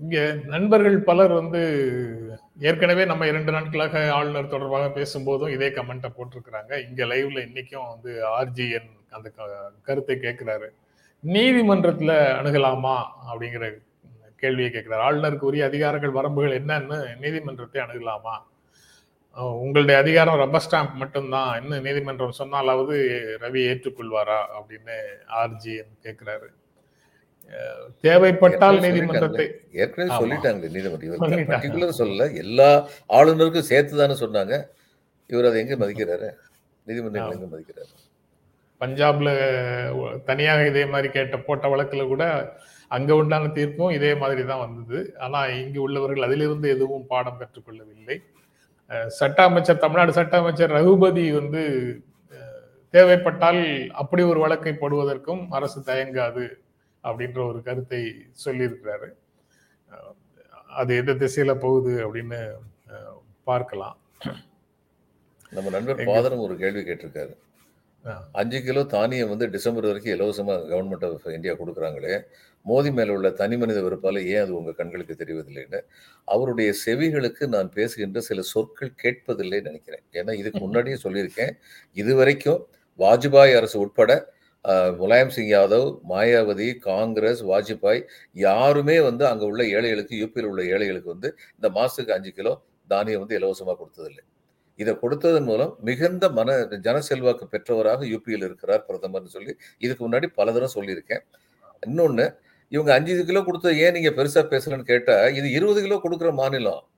இங்க 0.00 0.36
நண்பர்கள் 0.46 0.98
பலர் 0.98 1.32
வந்து 1.32 1.60
ஏற்கனவே 2.58 3.04
நம்ம 3.04 3.26
இரண்டு 3.26 3.52
நாட்களாக 3.52 4.12
ஆளுநர் 4.12 4.48
தொடர்பாக 4.48 5.00
பேசும்போதும் 5.00 5.50
இதே 5.50 5.68
கமெண்ட்டை 5.68 6.10
போட்டிருக்கிறாங்க. 6.16 6.88
இங்க 6.88 7.04
லைவ்ல 7.04 7.40
இன்னைக்கும் 7.44 7.88
வந்து 7.88 8.40
ஆர்ஜிஎன் 8.40 8.90
அந்த 9.10 9.28
க- 9.28 9.72
கருத்தை 9.82 10.16
கேட்கிறாரு. 10.16 10.68
நீதிமன்றத்துல 11.24 12.12
அணுகலாமா 12.38 12.96
அப்படிங்கிற 13.30 13.80
கேள்வியை 14.42 14.70
கேட்கிறார். 14.70 15.04
ஆளுநருக்கு 15.06 15.48
உரிய 15.50 15.64
அதிகாரங்கள் 15.70 16.16
வரம்புகள் 16.18 16.56
என்னன்னு 16.60 16.98
நீதிமன்றத்தை 17.24 17.80
அணுகலாமா? 17.82 18.36
உங்களுடைய 19.62 19.96
அதிகாரம் 20.02 20.38
ரப்பர் 20.42 20.64
ஸ்டாம்ப் 20.64 20.94
மட்டும்தான் 21.00 21.50
இன்னும் 21.62 21.84
நீதிமன்றம் 21.86 22.38
சொன்னாலாவது 22.38 22.94
ரவி 23.42 23.60
ஏற்றுக்கொள்வாரா 23.70 24.38
அப்படின்னு 24.56 24.96
ஆர்ஜி 25.40 25.74
கேட்கிறாரு. 26.04 26.48
தேவைப்பட்டால் 28.00 28.80
நீதிமன்றத்தை 28.84 29.46
ஏற்கனவே 29.82 30.08
நீதிமன்றம். 30.16 31.22
சொல்லிட்டாங்க. 31.22 31.52
பர்டிகுலர் 31.52 31.98
சொல்லல. 32.00 32.24
எல்லா 32.44 32.70
ஆளுநருக்கும் 33.18 33.70
சேர்த்து 33.70 34.00
தானே 34.00 34.16
சொன்னாங்க. 34.24 34.56
இவர் 35.30 35.48
அதை 35.50 35.60
எங்க 35.64 35.76
மதிக்கிறாரு? 35.84 36.28
நீதிமன்றங்கள் 36.86 37.38
எங்க 37.38 37.48
மதிக்கிறாரு? 37.54 37.92
பஞ்சாப்ல 38.80 39.30
தனியாக 40.28 40.66
இதே 40.72 40.84
மாதிரி 40.94 41.08
கேட்ட 41.14 41.38
போட்ட 41.46 41.68
வழக்குல 41.68 42.02
கூட 42.12 42.24
அங்க 42.96 43.10
உண்டான 43.20 43.50
தீர்ப்பும் 43.58 43.94
இதே 43.98 44.10
மாதிரி 44.22 44.42
தான் 44.50 44.64
வந்தது. 44.64 44.98
ஆனா 45.24 45.40
இங்கு 45.62 45.80
உள்ளவர்கள் 45.86 46.26
அதிலிருந்து 46.26 46.68
எதுவும் 46.76 47.08
பாடம் 47.12 47.40
பெற்றுக்கொள்ளவில்லை 47.40 48.18
சட்ட 49.18 49.38
அமைச்சர் 49.48 49.82
தமிழ்நாடு 49.82 50.12
சட்ட 50.18 50.34
அமைச்சர் 50.42 50.76
ரகுபதி 50.76 51.24
வந்து 51.38 51.62
தேவைப்பட்டால் 52.94 53.62
அப்படி 54.02 54.22
ஒரு 54.32 54.40
வழக்கை 54.44 54.72
போடுவதற்கும் 54.74 55.42
அரசு 55.56 55.78
தயங்காது 55.88 56.44
அப்படின்ற 57.04 57.40
ஒரு 57.50 57.58
கருத்தை 57.66 58.00
சொல்லியிருக்கிறாரு. 58.44 59.08
அது 60.80 60.90
எந்த 61.00 61.12
திசையில 61.22 61.52
போகுது 61.64 61.92
அப்படின்னு 62.06 62.38
பார்க்கலாம். 63.50 63.98
நம்ம 65.56 65.68
நண்பர் 65.76 66.00
பாதரும் 66.10 66.44
ஒரு 66.46 66.56
கேள்வி 66.62 66.82
கேட்டிருக்காரு. 66.88 67.34
அஞ்சு 68.40 68.58
கிலோ 68.66 68.82
தானியம் 68.94 69.30
வந்து 69.32 69.46
டிசம்பர் 69.54 69.86
வரைக்கும் 69.88 70.14
இலவசமாக 70.16 70.66
கவர்மெண்ட் 70.70 71.04
ஆஃப் 71.06 71.26
இந்தியா 71.36 71.54
கொடுக்குறாங்களே. 71.60 72.14
மோதி 72.66 72.90
மேலே 72.96 73.10
உள்ள 73.16 73.28
தனி 73.40 73.56
மனித 73.60 73.78
வெறுப்பால் 73.86 74.18
ஏன் 74.32 74.42
அது 74.44 74.52
உங்கள் 74.58 74.76
கண்களுக்கு 74.80 75.14
தெரிவதில்லைன்னு? 75.20 75.80
அவருடைய 76.34 76.70
செவிகளுக்கு 76.84 77.44
நான் 77.54 77.70
பேசுகின்ற 77.76 78.20
சில 78.28 78.42
சொற்கள் 78.52 78.92
கேட்பதில்லை 79.02 79.60
நினைக்கிறேன். 79.68 80.04
ஏன்னா 80.18 80.32
இதுக்கு 80.40 80.60
முன்னாடியே 80.66 80.98
சொல்லியிருக்கேன். 81.04 81.52
இதுவரைக்கும் 82.02 82.60
வாஜ்பாய் 82.98 83.56
அரசு 83.60 83.78
உட்பட 83.84 84.12
முலாயம் 85.00 85.34
சிங் 85.34 85.52
யாதவ் 85.56 85.88
மாயாவதி 86.12 86.68
காங்கிரஸ் 86.88 87.42
வாஜ்பாய் 87.50 88.00
யாருமே 88.46 88.96
வந்து 89.08 89.24
அங்கே 89.30 89.44
உள்ள 89.50 89.62
ஏழைகளுக்கு 89.76 90.14
யூபியில் 90.22 90.50
உள்ள 90.52 90.62
ஏழைகளுக்கு 90.74 91.14
வந்து 91.14 91.30
இந்த 91.58 91.68
மாதத்துக்கு 91.76 92.16
அஞ்சு 92.16 92.32
கிலோ 92.38 92.54
தானியம் 92.90 93.22
வந்து 93.22 93.38
இலவசமாக 93.38 93.76
கொடுத்ததில்லை. 93.80 94.24
இதை 94.78 94.96
கொடுத்ததன் 95.02 95.44
மூலம் 95.44 95.76
மிகுந்த 95.80 96.28
மன 96.28 96.56
ஜனசெல்வாக்கு 96.56 97.42
பெற்றவராக 97.50 98.04
யூபியில் 98.04 98.44
இருக்கிறார் 98.44 98.84
பிரதமர்னு 98.88 99.24
சொல்லி 99.24 99.56
இதுக்கு 99.78 100.10
முன்னாடி 100.10 100.26
பல 100.26 100.52
தடவை 100.52 100.68
சொல்லியிருக்கேன். 100.74 101.20
இன்னொன்று 101.80 102.38
இவங்க 102.68 102.94
அஞ்சு 102.94 103.24
கிலோ 103.24 103.42
கொடுத்தது 103.42 103.78
ஏன் 103.78 103.92
நீங்கள் 103.92 104.14
பெருசாக 104.14 104.46
பேசலன்னு 104.50 104.82
கேட்டால் 104.82 105.34
இது 105.34 105.50
இருபது 105.50 105.82
கிலோ 105.82 106.00
கொடுக்குற 106.04 106.32
மாநிலம். 106.32 106.88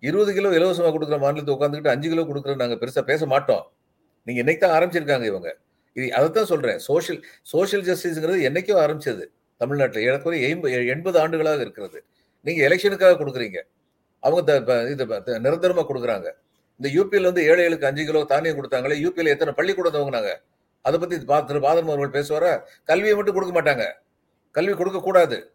இருபது 0.00 0.32
கிலோ 0.32 0.48
இலவசமாக 0.48 0.98
கொடுக்குற 0.98 1.18
மாநிலத்தை 1.18 1.54
உட்காந்துக்கிட்டு 1.54 1.88
அஞ்சு 1.88 2.08
கிலோ 2.08 2.22
கொடுக்குற 2.22 2.56
நாங்கள் 2.56 2.78
பெருசாக 2.78 3.00
பேச 3.00 3.26
மாட்டோம். 3.26 3.72
நீங்கள் 4.24 4.44
இன்னைக்கு 4.44 4.68
தான் 4.68 4.82
ஆரம்பிச்சிருக்காங்க 4.82 5.24
இவங்க. 5.24 5.56
இது 5.92 6.14
அதைத்தான் 6.14 6.44
சொல்கிறேன் 6.44 6.78
சோஷியல் 6.78 7.24
சோஷியல் 7.42 7.84
ஜஸ்டிஸுங்கிறது 7.84 8.42
என்னைக்கோ 8.42 8.76
ஆரம்பிச்சது. 8.86 9.24
தமிழ்நாட்டில் 9.56 10.02
எனக்கு 10.02 10.30
எண்ப- 10.30 10.86
எண்பது 10.86 11.20
ஆண்டுகளாக 11.20 11.60
இருக்கிறது. 11.60 12.04
நீங்கள் 12.40 12.68
எலெக்ஷனுக்காக 12.68 13.12
கொடுக்குறீங்க. 13.18 13.62
அவங்க 14.20 14.60
த- 14.60 14.90
இது 14.90 15.06
நிரந்தரமாக 15.40 15.92
த- 15.92 15.94
கொடுக்குறாங்க. 15.94 16.48
இந்த 16.80 17.02
யூபியில் 17.02 17.22
வந்து 17.22 17.42
ஏழைகளுக்கு 17.42 17.86
அஞ்சு 17.86 18.04
கிலோ 18.04 18.24
தானியம் 18.24 18.56
கொடுத்தாங்களே 18.56 18.98
யூபியில் 19.04 19.26
எத்தனை 19.26 19.54
பள்ளிக்கூடம் 19.54 19.94
துவங்கினாங்க? 19.94 20.36
அதை 20.82 20.98
பத்தி 20.98 21.16
பா- 21.16 21.44
திரு 21.44 21.60
பாதம் 21.60 21.88
அவர்கள் 21.88 22.22
பேசுவாரா? 22.22 22.60
கல்வியை 22.84 23.14
மட்டும் 23.14 23.34
கொடுக்க 23.34 23.62
மாட்டாங்க. 23.62 23.92
கல்வி 24.50 24.72
கொடுக்க 24.72 25.00
கூடாது. 25.00 25.52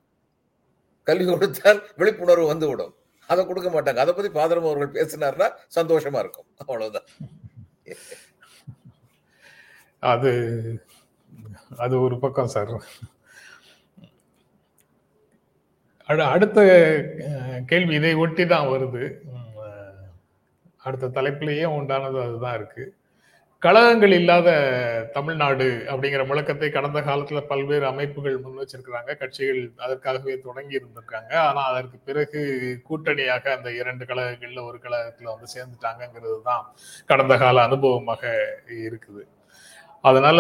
கல்வி 1.04 1.26
கொடுத்தால் 1.26 1.88
விழிப்புணர்வு 1.96 2.46
வந்து 2.46 2.68
விடும் 2.68 2.96
அதை 3.28 3.46
கொடுக்க 3.46 3.70
மாட்டாங்க. 3.70 3.96
அதை 3.96 4.14
பத்தி 4.14 4.30
பாதரம் 4.30 4.64
அவர்கள் 4.64 5.06
பேசினார்னா 5.06 5.52
சந்தோஷமா 5.76 6.20
இருக்கும். 6.20 6.46
அவ்வளவுதான். 6.58 7.06
அது 10.00 10.86
அது 11.78 12.02
ஒரு 12.02 12.20
பக்கம் 12.20 12.48
சார். 12.48 12.84
அடுத்த 16.06 16.62
கேள்வி 17.66 17.96
இதை 17.96 18.14
ஒட்டி 18.14 18.46
தான் 18.46 18.68
வருது. 18.68 19.14
அடுத்த 20.86 21.14
தலைப்பிலேயே 21.18 21.66
உண்டானது 21.78 22.18
அதுதான் 22.26 22.58
இருக்கு. 22.60 22.86
கழகங்கள் 23.64 24.12
இல்லாத 24.12 24.50
தமிழ்நாடு 25.14 25.68
அப்படிங்கிற 25.92 26.24
முழக்கத்தை 26.30 26.68
கடந்த 26.72 27.00
காலத்துல 27.08 27.40
பல்வேறு 27.52 27.86
அமைப்புகள் 27.92 28.36
முன் 28.40 28.60
வச்சிருக்கிறாங்க. 28.62 29.12
கட்சிகள் 29.22 29.62
அதற்காகவே 29.86 30.36
தொடங்கி 30.48 30.80
இருந்திருக்காங்க. 30.80 31.32
ஆனா 31.48 31.62
அதற்கு 31.72 31.98
பிறகு 32.10 32.42
கூட்டணியாக 32.90 33.54
அந்த 33.56 33.72
இரண்டு 33.82 34.06
கழகங்கள்ல 34.06 34.66
ஒரு 34.70 34.80
கழகத்துல 34.84 35.32
வந்து 35.34 35.48
சேர்ந்துட்டாங்கிறது 35.56 36.42
தான் 36.50 36.66
கடந்த 37.06 37.38
கால 37.38 37.64
அனுபவமாக 37.68 38.24
இருக்குது. 38.88 39.24
அதனால 40.02 40.40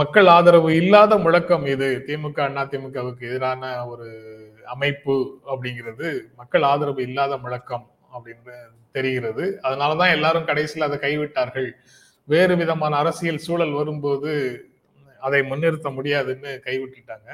மக்கள் 0.00 0.28
ஆதரவு 0.36 0.70
இல்லாத 0.82 1.18
முழக்கம் 1.18 1.66
இது. 1.66 1.88
திமுக 2.08 2.40
அண்ணா 2.40 2.64
திமுகவுக்கு 2.64 3.24
எதிரான 3.30 3.72
ஒரு 3.86 4.08
அமைப்பு 4.74 5.16
அப்படிங்கிறது 5.52 6.08
மக்கள் 6.36 6.62
ஆதரவு 6.62 7.02
இல்லாத 7.02 7.36
முழக்கம். 7.36 7.86
அப்படின்னு 8.16 8.54
தெரிகிறது. 8.96 9.44
அதனாலதான் 9.66 10.14
எல்லாரும் 10.16 10.48
கடைசியில் 10.50 10.88
அதை 10.88 10.98
கைவிட்டார்கள். 11.06 11.68
வேறு 12.32 12.54
விதமான 12.62 12.96
அரசியல் 13.02 13.44
சூழல் 13.46 13.78
வரும்போது 13.80 14.32
அதை 15.26 15.40
முன்னிறுத்த 15.50 15.88
முடியாதுன்னு 15.96 16.52
கைவிட்டுட்டாங்க. 16.66 17.28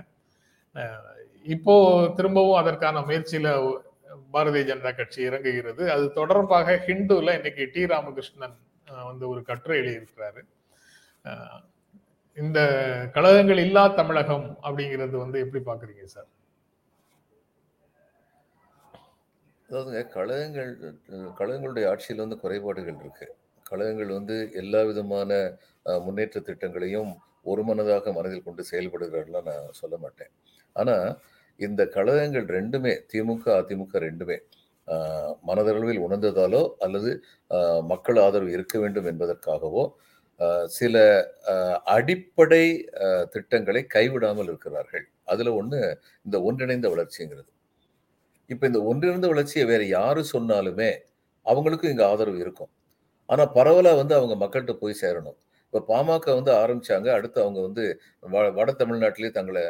இப்போ 1.54 1.74
திரும்பவும் 2.16 2.60
அதற்கான 2.62 3.00
முயற்சியில 3.08 3.48
பாரதிய 4.34 4.62
ஜனதா 4.70 4.90
கட்சி 4.96 5.20
இறங்குகிறது. 5.28 5.82
அது 5.94 6.04
தொடர்பாக 6.18 6.76
ஹிந்துல 6.86 7.34
இன்னைக்கு 7.38 7.64
டி 7.74 7.82
ராமகிருஷ்ணன் 7.92 8.56
வந்து 9.10 9.24
ஒரு 9.32 9.40
கட்டுரை 9.48 9.76
எழுதியிருக்கிறாரு. 9.80 10.42
இந்த 12.36 12.60
கழகங்கள் 13.14 13.60
இல்லா 13.66 13.82
தமிழகம் 14.00 14.46
அப்படிங்கிறது 14.66 15.16
வந்து 15.24 15.38
எப்படி 15.44 15.60
பாக்குறீங்க 15.64 16.04
சார்? 16.14 16.28
அதாவதுங்க 19.70 20.00
கழகங்கள் 20.14 20.70
கழகங்களுடைய 21.38 21.84
ஆட்சியில் 21.90 22.22
வந்து 22.22 22.38
குறைபாடுகள் 22.40 22.96
இருக்கு. 23.02 23.26
கழகங்கள் 23.66 24.10
வந்து 24.16 24.36
எல்லா 24.60 24.80
விதமான 24.88 25.30
அஹ், 25.86 26.00
முன்னேற்ற 26.06 26.38
திட்டங்களையும் 26.48 27.10
ஒரு 27.46 27.62
மனதாக 27.68 28.12
மனதில் 28.16 28.46
கொண்டு 28.46 28.62
செயல்படுகிறார்கள்லாம் 28.70 29.46
நான் 29.50 29.76
சொல்ல 29.78 29.94
மாட்டேன். 30.02 30.30
ஆனா 30.76 30.96
இந்த 31.60 31.82
கழகங்கள் 31.94 32.46
ரெண்டுமே 32.56 32.92
திமுக 33.12 33.44
அதிமுக 33.58 33.94
ரெண்டுமே 34.06 34.36
அஹ், 34.88 35.32
மனதளவில் 35.48 36.02
உணர்ந்ததாலோ 36.06 36.62
அல்லது 36.80 37.10
மக்கள் 37.86 38.20
ஆதரவு 38.24 38.52
இருக்க 38.56 38.76
வேண்டும் 38.80 39.10
என்பதற்காகவோ 39.12 39.84
சில 40.74 40.96
அடிப்படை 41.94 42.64
திட்டங்களை 43.34 43.82
கைவிடாமல் 43.94 44.48
இருக்கிறார்கள். 44.50 45.04
அதுல 45.26 45.50
ஒண்ணு 45.58 45.80
இந்த 46.26 46.36
ஒன்றிணைந்த 46.46 46.88
வளர்ச்சிங்கிறது. 46.94 47.50
இப்போ 48.50 48.66
இந்த 48.66 48.82
ஒன்றிணைந்த 48.82 49.28
வளர்ச்சியை 49.28 49.66
வேற 49.66 49.84
யாரு 49.84 50.24
சொன்னாலுமே 50.32 50.96
அவங்களுக்கும் 51.44 51.88
இங்கே 51.88 52.04
ஆதரவு 52.04 52.38
இருக்கும். 52.38 52.68
ஆனால் 53.26 53.52
பரவலாக 53.52 53.96
வந்து 53.96 54.14
அவங்க 54.14 54.34
மக்கள்கிட்ட 54.44 54.72
போய் 54.72 54.96
சேரணும். 55.00 55.36
இப்போ 55.70 55.80
பாமக 55.88 56.34
வந்து 56.34 56.52
ஆரம்பிச்சாங்க. 56.52 57.08
அடுத்து 57.08 57.40
அவங்க 57.40 57.60
வந்து 57.60 58.00
வ- 58.32 58.52
வட 58.52 58.72
தமிழ்நாட்டிலே 58.72 59.30
தங்களை 59.30 59.62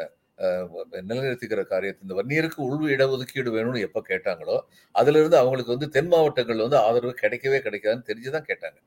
நிலைநிறுத்திக்கிற 0.93 1.65
காரியத்தை 1.65 2.09
இந்த 2.09 2.15
வன்னியருக்கு 2.15 2.61
உள் 2.61 2.97
இடஒதுக்கீடு 2.97 3.51
வேணும்னு 3.51 3.81
எப்போ 3.81 4.03
கேட்டாங்களோ 4.09 4.61
அதுலேருந்து 4.95 5.35
அவங்களுக்கு 5.35 5.71
வந்து 5.71 5.89
தென் 5.89 6.07
மாவட்டங்களில் 6.07 6.61
வந்து 6.61 6.77
ஆதரவு 6.77 7.15
கிடைக்கவே 7.23 7.59
கிடைக்காதுன்னு 7.61 8.07
தெரிஞ்சு 8.07 8.31
தான் 8.31 8.45
கேட்டாங்க. 8.45 8.79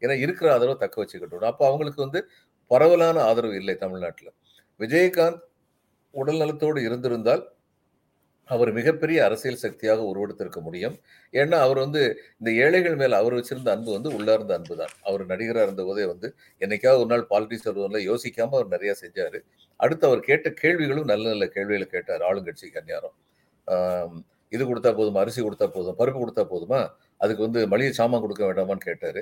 ஏன்னா 0.00 0.18
இருக்கிற 0.18 0.52
ஆதரவை 0.52 0.76
தக்க 0.78 1.04
வச்சுக்கிட்டோம். 1.04 1.44
அப்போ 1.44 1.66
அவங்களுக்கு 1.66 2.02
வந்து 2.02 2.28
பரவலான 2.66 3.22
ஆதரவு 3.22 3.54
இல்லை 3.54 3.74
தமிழ்நாட்டில். 3.76 4.32
விஜயகாந்த் 4.78 5.40
உடல் 6.10 6.36
நலத்தோடு 6.36 6.82
இருந்திருந்தால் 6.82 7.57
அவர் 8.54 8.70
மிகப்பெரிய 8.78 9.18
அரசியல் 9.26 9.60
சக்தியாக 9.64 10.04
உருவெடுத்திருக்க 10.10 10.60
முடியும். 10.66 10.96
ஏன்னா 11.34 11.56
அவர் 11.66 11.80
வந்து 11.84 12.02
இந்த 12.40 12.50
ஏழைகள் 12.64 12.98
மேல் 13.02 13.18
அவர் 13.20 13.36
வச்சிருந்த 13.38 13.70
அன்பு 13.74 13.90
வந்து 13.96 14.10
உள்ளார்ந்த 14.18 14.54
அன்பு 14.58 14.76
தான் 14.80 14.94
அவர் 15.08 15.24
நடிகராக 15.32 15.66
இருந்த 15.68 15.84
போதே 15.88 16.06
வந்து 16.12 16.30
என்னைக்காவது 16.64 17.02
ஒரு 17.04 17.10
நாள் 17.12 17.26
பாலிட்டிக்ஸ் 17.32 17.68
வருவதில் 17.70 18.06
யோசிக்காமல் 18.10 18.58
அவர் 18.58 18.72
நிறையா 18.76 18.94
செஞ்சார். 19.02 19.38
அடுத்து 19.84 20.04
அவர் 20.10 20.26
கேட்ட 20.30 20.48
கேள்விகளும் 20.62 21.10
நல்ல 21.12 21.24
நல்ல 21.34 21.46
கேள்விகளை 21.56 21.88
கேட்டார் 21.96 22.24
ஆளுங்கட்சிக்கு 22.30 22.76
கன்னியாரம். 22.78 23.16
இது 24.52 24.62
கொடுத்தா 24.68 24.90
போதுமா? 24.98 25.22
அரிசி 25.24 25.40
கொடுத்தா 25.46 25.66
போதும்? 25.74 25.96
பருப்பு 25.98 26.18
கொடுத்தா 26.20 26.42
போதுமா? 26.52 26.78
அதுக்கு 27.22 27.42
வந்து 27.46 27.60
மளிகை 27.72 27.92
சாமான் 27.98 28.22
கொடுக்க 28.24 28.42
வேண்டாமான்னு 28.48 28.86
கேட்டார். 28.88 29.18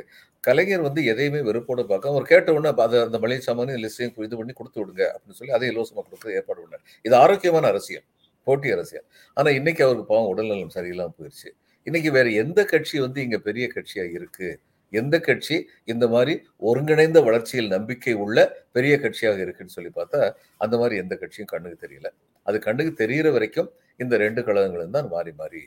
கலைஞர் 0.46 0.84
வந்து 0.86 1.00
எதையுமே 1.12 1.40
வெறுப்போட 1.48 1.82
பார்க்காம 1.92 2.14
அவர் 2.16 2.28
கேட்ட 2.32 2.54
உடனே 2.56 2.70
அதை 2.84 2.98
அந்த 3.06 3.18
மளிகை 3.24 3.42
சாமானையும் 3.48 3.82
லிஸ்டையும் 3.84 4.14
இது 4.28 4.36
பண்ணி 4.40 4.54
கொடுத்து 4.60 4.78
விடுங்க 4.82 5.02
அப்படின்னு 5.14 5.38
சொல்லி 5.38 5.54
அதை 5.58 5.68
இலவசமாக 5.72 6.04
கொடுக்க 6.08 6.38
ஏற்பாடு 6.40 6.60
பண்ணார். 6.64 6.84
இது 7.08 7.16
ஆரோக்கியமான 7.22 7.66
அரசியல். 7.72 8.06
போட்டி 8.46 8.68
அரசியல். 8.76 9.06
ஆனால் 9.36 9.56
இன்னைக்கு 9.58 9.82
அவருக்கு 9.86 10.06
பாவம் 10.12 10.30
உடல்நலம் 10.32 10.74
சரியில்லாமல் 10.76 11.16
போயிடுச்சு 11.18 11.50
இன்னைக்கு 11.86 12.10
வேற 12.16 12.28
எந்த 12.42 12.60
கட்சி 12.72 12.96
வந்து 13.06 13.18
இங்கே 13.26 13.38
பெரிய 13.48 13.66
கட்சியாக 13.74 14.10
இருக்கு? 14.18 14.48
எந்த 14.92 15.16
கட்சி 15.26 15.56
இந்த 15.92 16.04
மாதிரி 16.14 16.32
ஒருங்கிணைந்த 16.68 17.18
வளர்ச்சியில் 17.28 17.72
நம்பிக்கை 17.76 18.14
உள்ள 18.24 18.38
பெரிய 18.76 18.94
கட்சியாக 19.04 19.38
இருக்குன்னு 19.44 19.74
சொல்லி 19.76 19.90
பார்த்தா 19.98 20.20
அந்த 20.64 20.74
மாதிரி 20.80 20.96
எந்த 21.02 21.14
கட்சியும் 21.22 21.50
கண்ணுக்கு 21.52 21.78
தெரியல. 21.84 22.08
அது 22.46 22.56
கண்ணுக்கு 22.66 22.92
தெரிகிற 23.02 23.30
வரைக்கும் 23.36 23.70
இந்த 24.02 24.14
ரெண்டு 24.24 24.40
கழகங்களும் 24.48 24.96
தான் 24.96 25.08
மாறி 25.14 25.32
மாறி 25.40 25.62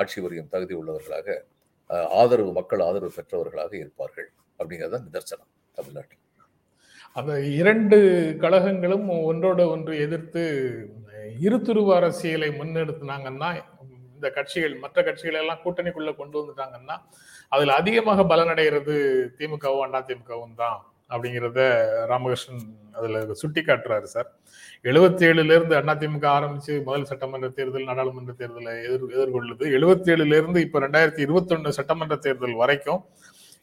ஆட்சி 0.00 0.18
புரியும் 0.24 0.50
தகுதி 0.54 0.74
உள்ளவர்களாக 0.80 1.36
ஆதரவு 2.20 2.52
மக்கள் 2.58 2.82
ஆதரவு 2.88 3.12
பெற்றவர்களாக 3.18 3.72
இருப்பார்கள் 3.82 4.28
அப்படிங்கிறது 4.58 4.94
தான் 4.96 5.06
நிதர்சனம் 5.08 5.50
தமிழ்நாட்டில். 5.78 6.20
அந்த 7.16 7.32
இரண்டு 7.60 7.98
கழகங்களும் 8.42 9.06
ஒன்றோட 9.30 9.60
ஒன்று 9.74 9.94
எதிர்த்து 10.06 10.42
இருதுருவ 11.44 11.94
அரசியலை 11.94 12.48
முன்னெடுத்துனாங்கன்னா 12.48 13.50
இந்த 14.16 14.30
கட்சிகள் 14.30 14.74
மற்ற 14.78 15.02
கட்சிகள் 15.02 15.40
எல்லாம் 15.40 15.62
கூட்டணிக்குள்ள 15.64 16.16
கொண்டு 16.16 16.36
வந்துட்டாங்கன்னா 16.40 16.96
அதுல 17.48 17.74
அதிகமாக 17.74 18.22
பலனடைகிறது 18.22 18.94
திமுகவும் 19.38 19.84
அண்ணா 19.86 20.00
திமுகவும் 20.08 20.54
தான் 20.54 20.78
அப்படிங்கிறத 21.10 21.60
ராமகிருஷ்ணன் 22.10 22.64
அதுல 22.92 23.34
சுட்டி 23.34 23.60
காட்டுறாரு 23.60 24.02
சார். 24.02 24.28
எழுபத்தி 24.82 25.24
ஏழுல 25.28 25.54
இருந்து 25.56 25.76
அதிமுக 25.76 26.26
ஆரம்பிச்சு 26.36 26.72
முதல் 26.84 27.04
சட்டமன்ற 27.04 27.48
தேர்தல் 27.48 27.84
நாடாளுமன்ற 27.84 28.32
தேர்தலை 28.38 28.72
எதிர் 28.86 29.14
எதிர்கொள்ளுது. 29.16 29.64
எழுபத்தி 29.78 30.12
ஏழுல 30.14 30.38
இருந்து 30.40 30.60
இப்ப 30.60 30.80
ரெண்டாயிரத்தி 30.80 31.22
இருபத்தி 31.26 31.72
சட்டமன்ற 31.78 32.16
தேர்தல் 32.16 32.60
வரைக்கும் 32.62 33.02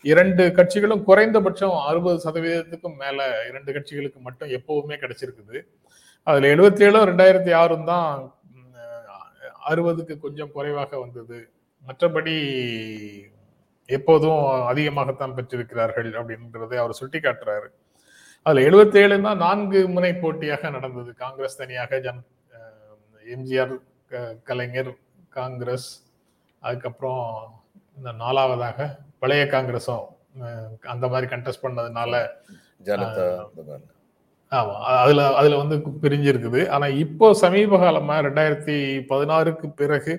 இரண்டு 0.03 0.43
கட்சிகளும் 0.57 1.03
குறைந்தபட்சம் 1.03 1.75
அறுபது 1.89 2.29
சதவீதத்துக்கும் 2.29 2.95
மேல 2.95 3.47
இரண்டு 3.49 3.71
கட்சிகளுக்கு 3.71 4.19
மட்டும் 4.19 4.49
எப்பவுமே 4.49 4.95
கிடைச்சிருக்குது. 5.03 5.67
அதுல 6.27 6.49
எழுபத்தி 6.53 6.83
ஏழும் 6.87 7.07
ரெண்டாயிரத்தி 7.09 7.51
ஆறும் 7.61 7.87
தான் 7.91 8.09
அறுபதுக்கு 9.69 10.15
கொஞ்சம் 10.25 10.51
குறைவாக 10.55 10.91
வந்தது. 11.03 11.39
மற்றபடி 11.85 12.35
எப்போதும் 13.89 14.41
அதிகமாகத்தான் 14.71 15.35
பெற்றிருக்கிறார்கள் 15.37 16.09
அப்படின்றதை 16.19 16.77
அவர் 16.81 16.99
சுட்டி 16.99 17.19
காட்டுறாரு 17.19 17.69
அதுல 18.45 18.63
எழுபத்தி 18.67 18.99
ஏழு 19.03 19.15
தான் 19.27 19.41
நான்கு 19.45 19.79
முனை 19.95 20.11
போட்டியாக 20.21 20.69
நடந்தது. 20.75 21.11
காங்கிரஸ் 21.23 21.59
தனியாக 21.61 21.99
ஜன் 22.05 22.21
எம்ஜிஆர் 23.25 23.73
கலைஞர் 24.49 24.91
காங்கிரஸ் 25.37 25.89
அதுக்கப்புறம் 26.61 27.25
இந்த 27.97 28.11
நாலாவதாக 28.23 28.87
பழைய 29.23 29.43
காங்கிரஸும் 29.55 30.07
அந்த 30.93 31.05
மாதிரி 31.07 31.27
கண்டெஸ்ட் 31.33 31.65
பண்ணதுனால 31.65 32.13
ஜனதா 32.87 33.25
ஆமா 34.51 34.73
அதில் 34.73 35.19
அதுல 35.19 35.35
அதுல 35.35 35.57
வந்து 35.57 35.75
கு- 35.75 35.99
பிரிஞ்சிருக்குது. 36.01 36.69
ஆனா 36.69 36.87
இப்போ 37.03 37.33
சமீப 37.33 37.77
காலமா 37.77 38.19
ரெண்டாயிரத்தி 38.19 38.75
பதினாறுக்கு 39.11 39.67
பிறகு 39.75 40.13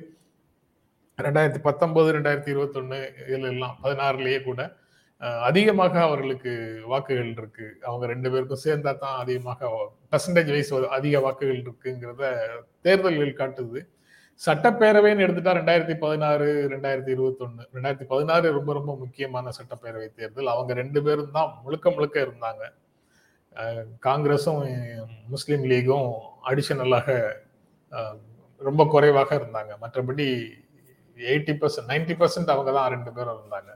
ரெண்டாயிரத்தி 1.19 1.59
பத்தொன்பது 1.59 2.13
ரெண்டாயிரத்தி 2.13 2.51
இருபத்தொன்னு 2.55 2.99
இதுல 3.29 3.51
எல்லாம் 3.55 3.79
பதினாறுலயே 3.83 4.43
கூட 4.43 4.61
அதிகமாக 5.49 6.01
அவர்களுக்கு 6.01 6.53
வாக்குகள் 6.87 7.31
இருக்கு. 7.37 7.79
அவங்க 7.83 8.07
ரெண்டு 8.07 8.31
பேருக்கும் 8.31 8.63
சேர்ந்தா 8.65 8.99
தான் 8.99 9.19
அதிகமாக 9.19 9.69
பர்சன்டேஜ் 10.13 10.51
வைஸ் 10.51 10.73
அதிக 10.89 11.21
வாக்குகள் 11.21 11.63
இருக்குங்கிறத 11.63 12.25
தேர்தல்கள் 12.81 13.39
காட்டுது. 13.41 13.81
சட்டப்பேரவைன்னு 14.41 15.25
எடுத்துட்டா 15.27 15.53
ரெண்டாயிரத்தி 15.59 15.95
பதினாறு 15.99 16.47
ரெண்டாயிரத்தி 16.71 17.13
இருபத்தொன்னு 17.17 17.63
ரெண்டாயிரத்தி 17.75 18.07
பதினாறு 18.07 18.53
ரொம்ப 18.53 18.73
ரொம்ப 18.73 18.97
முக்கியமான 18.97 19.51
சட்டப்பேரவை 19.59 20.09
தேர்தல். 20.15 20.47
அவங்க 20.47 20.73
ரெண்டு 20.75 21.03
பேரும் 21.03 21.31
தான் 21.31 21.61
முழுக்க 21.65 21.91
முழுக்க 21.91 22.21
இருந்தாங்க. 22.21 22.63
காங்கிரஸும் 24.07 24.61
முஸ்லீம் 25.29 25.65
லீகும் 25.73 26.11
அடிஷனலாக 26.51 27.09
ரொம்ப 28.69 28.83
குறைவாக 28.95 29.31
இருந்தாங்க. 29.41 29.73
மற்றபடி 29.83 30.27
எயிட்டி 31.17 31.55
பர்சன்ட் 31.61 31.91
நைன்டி 31.93 32.15
பர்சன்ட் 32.21 32.53
அவங்க 32.55 32.71
தான் 32.73 32.93
ரெண்டு 32.95 33.11
பேரும் 33.17 33.39
இருந்தாங்க. 33.39 33.71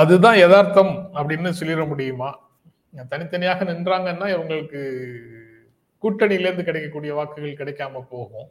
அதுதான் 0.00 0.38
யதார்த்தம் 0.44 0.92
அப்படின்னு 1.18 1.50
சொல்லிட 1.60 1.82
முடியுமா? 1.92 2.30
தனித்தனியாக 3.12 3.64
நின்றாங்கன்னா 3.64 4.26
இவங்களுக்கு 4.34 4.80
கூட்டணியிலேருந்து 6.02 6.66
கிடைக்கக்கூடிய 6.68 7.12
வாக்குகள் 7.18 7.58
கிடைக்காம 7.60 8.02
போகும். 8.14 8.48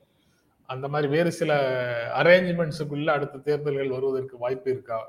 அந்த 0.69 0.85
மாதிரி 0.93 1.07
வேறு 1.15 1.31
சில 1.39 1.51
அரேஞ்ச்மெண்ட்ஸுக்குள்ள 2.21 3.09
அடுத்த 3.17 3.41
தேர்தல்கள் 3.47 3.95
வருவதற்கு 3.95 4.35
வாய்ப்பு 4.43 4.69
இருக்கா? 4.71 4.99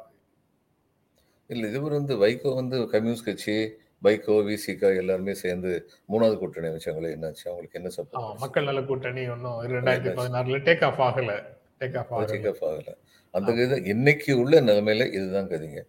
இல்லை 1.51 1.69
இவர் 1.79 1.99
வந்து 1.99 2.15
வைகோ 2.23 2.51
வந்து 2.61 2.77
கம்யூனிஸ்ட் 2.93 3.29
கட்சி 3.29 3.57
வைகோ 4.05 4.35
விசிகா 4.49 4.89
எல்லாருமே 4.97 5.33
சேர்ந்து 5.43 5.71
மூணாவது 6.09 6.37
கூட்டணி 6.39 6.69
வச்சாங்களே 6.69 7.11
என்னாச்சு? 7.17 7.45
அவங்களுக்கு 7.49 7.79
என்ன 7.81 7.91
சப்போர்ட் 7.97 8.39
மக்கள் 8.39 8.69
நல 8.69 8.83
கூட்டணி 8.83 9.23
ஒன்றும் 9.29 9.59
ரெண்டாயிரத்தி 9.73 10.13
பதினாறுல 10.21 10.61
டேக் 10.69 10.85
ஆஃப் 10.89 11.01
ஆகல. 11.09 11.33
டேக் 11.81 11.99
ஆஃப் 11.99 12.13
ஆகல. 12.15 12.29
டேக் 12.33 12.65
ஆகல. 12.71 12.93
அந்த 13.35 13.53
இது 13.65 13.77
இன்னைக்கு 13.85 14.31
உள்ள 14.39 14.61
நிலைமையில 14.61 15.07
இதுதான் 15.13 15.49
கதிங்க. 15.49 15.83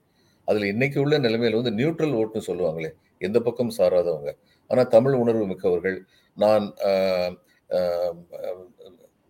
அதுல 0.48 0.68
இன்னைக்கு 0.68 0.98
உள்ள 1.02 1.16
நிலைமையில 1.20 1.60
வந்து 1.62 1.78
நியூட்ரல் 1.80 2.16
ஓட்டுன்னு 2.20 2.48
சொல்லுவாங்களே 2.48 2.92
எந்த 3.28 3.40
பக்கம் 3.40 3.76
சாராதவங்க. 3.78 4.32
ஆனா 4.70 4.84
தமிழ் 4.96 5.16
உணர்வு 5.24 5.46
மிக்கவர்கள் 5.48 5.98
நான் 6.38 6.66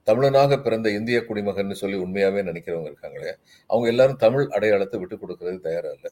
தமிழனாக 0.08 0.58
பிறந்த 0.64 0.88
இந்திய 0.90 1.18
குடிமகன் 1.26 1.80
சொல்லி 1.82 1.98
உண்மையாவே 1.98 2.42
நினைக்கிறவங்க 2.48 2.90
இருக்காங்களே 2.92 3.32
அவங்க 3.68 3.88
எல்லாரும் 3.88 4.22
தமிழ் 4.26 4.46
அடையாளத்தை 4.50 5.00
விட்டு 5.00 5.18
கொடுக்கறது 5.18 5.60
தயாரா 5.60 5.92
இல்லை. 5.98 6.12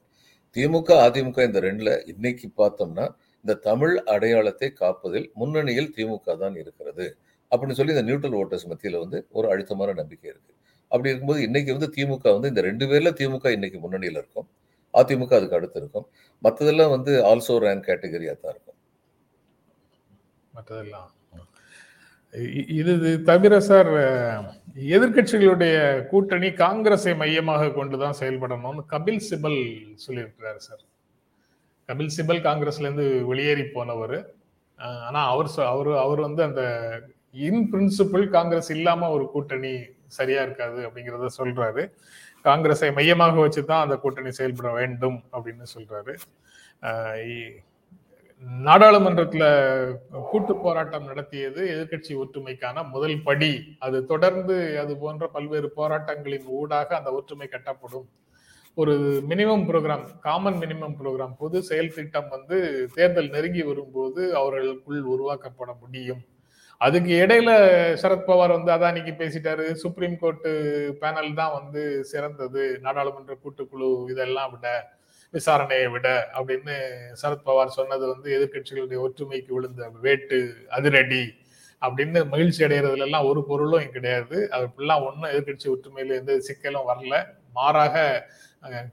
திமுக 0.55 0.89
அதிமுக 1.05 1.39
இந்த 1.47 1.59
ரெண்டுல 1.65 1.89
இன்னைக்கு 2.12 2.47
பார்த்தோம்னா 2.62 3.05
இந்த 3.45 3.53
தமிழ் 3.67 3.95
அடையாளத்தை 4.13 4.69
காப்பதில் 4.81 5.27
முன்னணியில் 5.39 5.91
திமுக 5.97 6.38
தான் 6.43 6.55
இருக்கிறது. 6.62 7.05
அப்படின்னு 7.51 7.77
சொல்லி 7.79 7.95
இந்த 7.95 8.05
நியூட்ரல் 8.07 8.38
ஓட்டர்ஸ் 8.39 8.69
மத்தியில் 8.71 8.97
வந்து 9.03 9.19
ஒரு 9.38 9.47
அழுத்தமான 9.51 9.93
நம்பிக்கை 9.99 10.27
இருக்கு. 10.33 10.53
அப்படி 10.91 11.09
இருக்கும்போது 11.12 11.41
இன்னைக்கு 11.47 11.71
வந்து 11.77 11.89
திமுக 11.95 12.25
வந்து 12.35 12.51
இந்த 12.51 12.62
ரெண்டு 12.69 12.85
பேர்ல 12.91 13.12
திமுக 13.19 13.51
இன்னைக்கு 13.57 13.79
முன்னணியில் 13.83 14.19
இருக்கும். 14.21 14.47
அதிமுக 14.93 15.33
அதுக்கு 15.39 15.57
அடுத்து 15.59 15.79
இருக்கும். 15.81 16.07
மற்றதெல்லாம் 16.43 16.93
வந்து 16.95 17.13
ஆல்சோ 17.31 17.55
ரேங்க் 17.65 17.88
கேட்டகரியா 17.89 18.33
தான் 18.43 18.53
இருக்கும். 18.55 18.77
மற்றதெல்லாம் 20.53 21.09
இது 22.79 22.91
இது 22.99 23.12
தவிர 23.29 23.53
சார் 23.67 23.91
எதிர்க்கட்சிகளுடைய 24.87 26.05
கூட்டணி 26.05 26.51
காங்கிரஸை 26.51 27.15
மையமாக 27.15 27.69
கொண்டுதான் 27.69 28.15
செயல்படணும்னு 28.19 28.83
கபில் 28.89 29.21
சிபல் 29.29 29.95
சொல்லியிருக்கிறாரு 30.07 30.55
சார். 30.55 30.79
கபில் 31.87 32.09
சிபல் 32.17 32.41
காங்கிரஸ்ல 32.41 32.79
இருந்து 32.79 33.25
வெளியேறி 33.25 33.63
போனவர். 33.63 34.33
ஆனா 34.77 35.29
அவர் 35.29 35.49
சொ- 35.57 35.65
அவர் 35.65 35.87
அவர் 35.87 36.19
வந்து 36.19 36.43
அந்த 36.43 37.01
இன் 37.31 37.71
பிரின்சிபிள் 37.71 38.29
காங்கிரஸ் 38.29 38.71
இல்லாம 38.71 39.09
ஒரு 39.09 39.31
கூட்டணி 39.31 39.85
சரியா 40.07 40.41
இருக்காது 40.41 40.87
அப்படிங்கிறத 40.87 41.27
சொல்றாரு. 41.37 41.91
காங்கிரஸை 42.43 42.93
மையமாக 42.93 43.39
வச்சு 43.39 43.65
தான் 43.65 43.83
அந்த 43.83 43.95
கூட்டணி 43.95 44.31
செயல்பட 44.31 44.73
வேண்டும் 44.73 45.23
அப்படின்னு 45.33 45.63
சொல்றாரு. 45.77 46.15
இ- 47.15 47.57
நாடாளுமன்றத்துல 48.45 49.43
கூட்டு 50.32 50.56
போராட்டம் 50.56 51.06
நடத்தியது 51.06 51.62
எதிர்க்கட்சி 51.73 52.13
ஒற்றுமைக்கான 52.13 52.89
முதல் 52.89 53.23
படி. 53.23 53.75
அது 53.80 54.06
தொடர்ந்து 54.06 54.80
அது 54.80 54.97
போன்ற 54.97 55.28
பல்வேறு 55.28 55.71
போராட்டங்களின் 55.75 56.45
ஊடாக 56.45 56.95
அந்த 56.97 57.12
ஒற்றுமை 57.12 57.47
கட்டப்படும். 57.52 58.08
ஒரு 58.73 58.93
minimum 59.30 59.65
programme 59.69 60.19
common 60.19 60.56
minimum 60.56 60.95
programme 61.04 61.34
பொது 61.38 61.63
செயல் 61.63 61.93
திட்டம் 61.93 62.30
வந்து 62.30 62.58
தேர்தல் 62.93 63.30
நெருங்கி 63.30 63.62
வரும்போது 63.62 64.36
அவர்களுக்குள் 64.36 65.02
உருவாக்கப்பட 65.04 65.80
முடியும். 65.80 66.21
அதுக்கு 66.78 67.13
இடையில 67.25 67.52
சரத்பவார் 68.02 68.56
வந்து 68.58 68.71
அதானிக்கு 68.71 69.13
பேசிட்டாரு. 69.21 69.71
சுப்ரீம் 69.71 70.17
கோர்ட்டு 70.19 70.52
பேனல் 71.02 71.34
தான் 71.34 71.54
வந்து 71.54 72.04
சிறந்தது. 72.04 72.80
நாடாளுமன்ற 72.82 73.38
கூட்டுக்குழு 73.43 74.10
இதெல்லாம் 74.10 74.52
விட. 74.52 74.67
விசாரணையை 75.33 75.87
விட 75.95 76.07
அப்படின்னு 76.37 76.75
சரத்பவார் 77.21 77.77
சொன்னது 77.79 78.03
வந்து 78.13 78.29
எதிர்க்கட்சிகளுடைய 78.37 78.99
ஒற்றுமைக்கு 79.05 79.51
விழுந்த 79.57 79.89
வேட்டு 80.05 80.37
அதிரடி 80.77 81.23
அப்படின்னு 81.81 82.19
மகிழ்ச்சி 82.31 82.61
அடைகிறதுல 82.65 83.05
எல்லாம் 83.07 83.27
ஒரு 83.31 83.41
பொருளும் 83.49 83.93
கிடையாது. 83.97 84.37
அது 84.53 84.63
இப்படிலாம் 84.69 85.03
ஒன்றும் 85.07 85.31
எதிர்க்கட்சி 85.33 85.67
ஒற்றுமையில 85.73 86.17
எந்த 86.21 86.33
சிக்கலும் 86.47 86.89
வரல. 86.91 87.15
மாறாக 87.57 87.95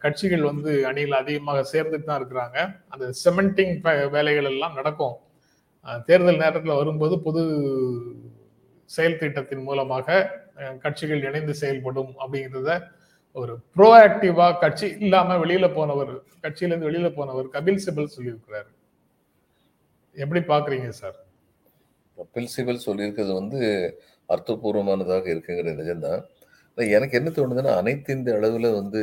கட்சிகள் 0.03 0.49
வந்து 0.51 0.73
அணியில் 0.89 1.21
அதிகமாக 1.21 1.65
சேர்ந்துட்டு 1.73 2.09
தான் 2.09 2.21
இருக்கிறாங்க. 2.21 2.59
அந்த 2.93 3.07
செமெண்டிங் 3.23 3.75
வேலைகள் 4.17 4.51
எல்லாம் 4.53 4.77
நடக்கும். 4.79 5.17
தேர்தல் 6.09 6.43
நேரத்தில் 6.45 6.79
வரும்போது 6.81 7.15
பொது 7.27 7.43
செயல் 8.91 9.21
திட்டத்தின் 9.23 9.67
மூலமாக 9.69 10.17
கட்சிகள் 10.85 11.25
இணைந்து 11.29 11.55
செயல்படும் 11.63 12.13
அப்படிங்கிறத 12.23 12.71
ஒரு 13.37 13.53
ப்ரோஆக்டிவா 13.77 14.47
கட்சி 14.63 14.87
இல்லாம 15.05 15.37
வெளியில 15.43 15.67
போனவர் 15.75 16.13
கட்சியில 16.45 16.71
இருந்து 16.71 16.89
வெளியில 16.91 17.09
போனவர் 17.15 17.47
கபில் 17.57 17.83
சிபல் 17.85 18.15
சொல்லியிருக்கிறாரு. 18.15 18.71
எப்படி 20.17 20.41
பாக்குறீங்க 20.53 20.89
சார்? 21.01 21.17
கபில் 22.19 22.53
சிபல் 22.55 22.85
சொல்லியிருக்கிறது 22.87 23.33
வந்து 23.33 23.61
அர்த்தபூர்வமானதாக 24.29 25.27
இருக்குங்கிற 25.35 25.75
நிஜம்தான். 25.81 26.23
எனக்கு 26.79 27.19
என்ன 27.19 27.29
தோணுதுன்னா 27.31 27.75
அனைத்து 27.81 28.11
இந்த 28.13 28.31
அளவில் 28.39 28.77
வந்து 28.81 29.03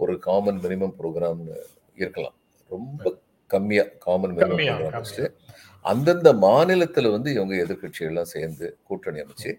ஒரு 0.00 0.14
காமன் 0.18 0.58
மினிமம் 0.64 0.96
ப்ரோக்ராம்னு 1.00 1.56
இருக்கலாம். 1.96 2.36
ரொம்ப 2.70 3.12
கம்மியா 3.50 3.84
காமன் 4.06 4.34
மினிமம் 4.36 4.62
ப்ரோக்ராம் 4.66 5.36
அந்தந்த 5.84 6.28
மாநிலத்துல 6.46 7.10
வந்து 7.10 7.30
இவங்க 7.32 7.54
எதிர்க்கட்சிகள்லாம் 7.64 8.32
சேர்ந்து 8.34 8.66
கூட்டணி 8.82 9.18
அமைச்சு 9.24 9.50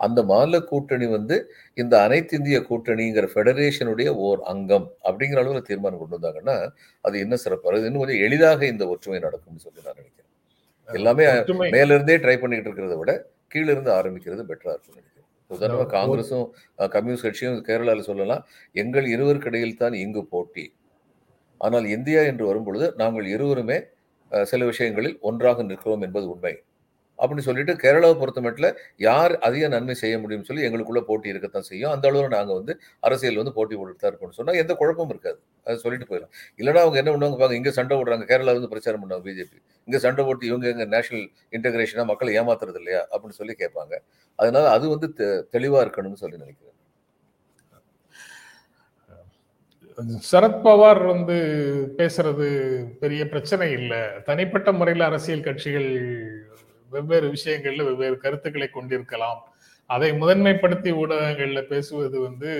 அந்த 0.00 0.22
மாநில 0.22 0.60
கூட்டணி 0.60 1.06
வந்து 1.06 1.52
இந்த 1.74 2.02
அனைத்து 2.02 2.36
இந்திய 2.36 2.60
கூட்டணிங்கிற 2.60 3.28
ஃபெடரேஷனுடைய 3.34 4.08
ஓர் 4.08 4.40
அங்கம் 4.42 4.92
அப்படிங்கிற 5.04 5.38
அளவில் 5.38 5.62
தீர்மானம் 5.62 6.08
கொண்டு 6.08 6.18
வந்தாங்கன்னா 6.18 6.68
அது 7.00 7.18
இன்னும் 7.18 7.38
சிறப்பாக 7.38 7.76
இன்னும் 7.76 7.96
கொஞ்சம் 7.96 8.16
எளிதாக 8.16 8.66
இந்த 8.66 8.88
ஒற்றுமை 8.88 9.18
நடக்கும்னு 9.18 9.60
சொல்லி 9.60 9.80
நான் 9.84 9.94
நினைக்கிறேன். 9.96 10.30
எல்லாமே 10.92 11.38
ஒற்றுமை. 11.38 11.70
மேல 11.70 11.94
இருந்தே 11.94 12.16
ட்ரை 12.16 12.40
பண்ணிட்டு 12.40 12.70
இருக்கிறத 12.70 12.98
விட 12.98 13.26
கீழ 13.54 13.62
இருந்து 13.62 13.90
ஆரம்பிக்கிறது 13.90 14.50
பெட்டரா 14.50 14.74
இருக்கும் 14.74 14.94
நினைக்கிறேன். 14.94 15.18
உதாரணமா 15.50 15.80
ஒரு- 15.80 15.92
காங்கிரஸும் 15.92 16.88
கம்யூனிஸ்ட் 16.88 17.22
கட்சியும் 17.22 17.64
கேரளால 17.64 18.00
சொல்லலாம் 18.00 18.46
எங்கள் 18.72 19.04
இருவருக்கிடையில் 19.04 19.76
தான் 19.76 19.92
இங்கு 19.92 20.24
போட்டி. 20.24 20.74
ஆனால் 21.58 21.84
இந்தியா 21.84 22.22
என்று 22.22 22.46
வரும்பொழுது 22.46 22.94
நாங்கள் 22.96 23.26
இருவருமே 23.26 23.82
சில 24.42 24.64
விஷயங்களில் 24.64 25.18
ஒன்றாக 25.20 25.62
நிற்கிறோம் 25.62 26.00
என்பது 26.00 26.30
உண்மை. 26.30 26.62
அப்படின்னு 27.20 27.38
சொல்லிட்டு 27.38 27.74
கேரளாவை 27.74 28.18
பொறுத்த 28.18 28.40
மட்டில் 28.40 28.76
யார் 28.96 29.38
அதிக 29.38 29.68
நன்மை 29.68 29.94
செய்ய 29.94 30.18
முடியும்னு 30.18 30.42
சொல்லி 30.42 30.66
எங்களுக்குள்ள 30.66 31.00
போட்டி 31.00 31.28
இருக்கத்தான் 31.28 31.62
செய்யும். 31.62 31.90
அந்த 31.90 32.08
அளவில் 32.08 32.28
நாங்கள் 32.28 32.54
வந்து 32.54 32.80
அரசியல் 33.00 33.36
வந்து 33.36 33.52
போட்டி 33.52 33.76
போட்டுட்டு 33.76 33.96
தான் 33.98 34.12
இருக்கோம்னு 34.12 34.30
சொன்னால் 34.30 34.54
எந்த 34.54 34.74
குழப்பமும் 34.74 35.10
இருக்காது. 35.10 35.40
அது 35.64 35.78
சொல்லிட்டு 35.78 36.16
போயிடலாம். 36.16 36.30
இல்லைன்னா 36.56 36.74
அவங்க 36.74 36.96
என்ன 36.96 37.10
பண்ணுவாங்க 37.10 37.30
பாருங்க 37.30 37.54
இங்கே 37.54 37.70
சண்டை 37.70 37.96
போடுறாங்க 37.96 38.24
கேரளாவில் 38.28 38.44
வந்து 38.44 38.68
பிரச்சாரம் 38.68 39.10
பண்ணுவாங்க 39.10 39.26
பிஜேபி. 39.26 39.62
இங்கே 39.84 39.98
சண்டை 39.98 40.24
போட்டு 40.24 40.46
இவங்க 40.46 40.68
எங்க 40.68 40.84
நேஷனல் 40.84 41.30
இன்டகிரேஷனாக 41.50 42.04
மக்களை 42.04 42.40
ஏமாத்துறது 42.40 42.76
இல்லையா 42.76 43.06
அப்படின்னு 43.12 43.28
சொல்லி 43.28 43.54
கேட்பாங்க. 43.58 43.98
அதனால 44.36 44.70
அது 44.70 44.88
வந்து 44.88 45.12
தெ- 45.16 45.44
இருக்கணும்னு 45.52 46.12
சொல்லி 46.12 46.36
நினைக்கிறேன். 46.36 46.74
சரத்பவார் 50.32 51.06
வந்து 51.06 51.34
பேசுறது 51.96 52.84
பெரிய 53.00 53.28
பிரச்சனை 53.28 53.72
இல்லை. 53.72 53.98
தனிப்பட்ட 54.24 54.72
முறையில் 54.72 55.04
அரசியல் 55.04 55.40
கட்சிகள் 55.40 56.39
வெவ்வேறு 56.94 57.28
விஷயங்கள்ல 57.36 57.86
வெவ்வேறு 57.90 58.16
கருத்துக்களை 58.24 58.68
கொண்டிருக்கலாம். 58.78 59.40
அதை 59.90 60.10
முதன்மைப்படுத்தி 60.22 60.90
ஊடகங்கள்ல 61.02 61.60
பேசுவது 61.74 62.16
வந்து 62.28 62.50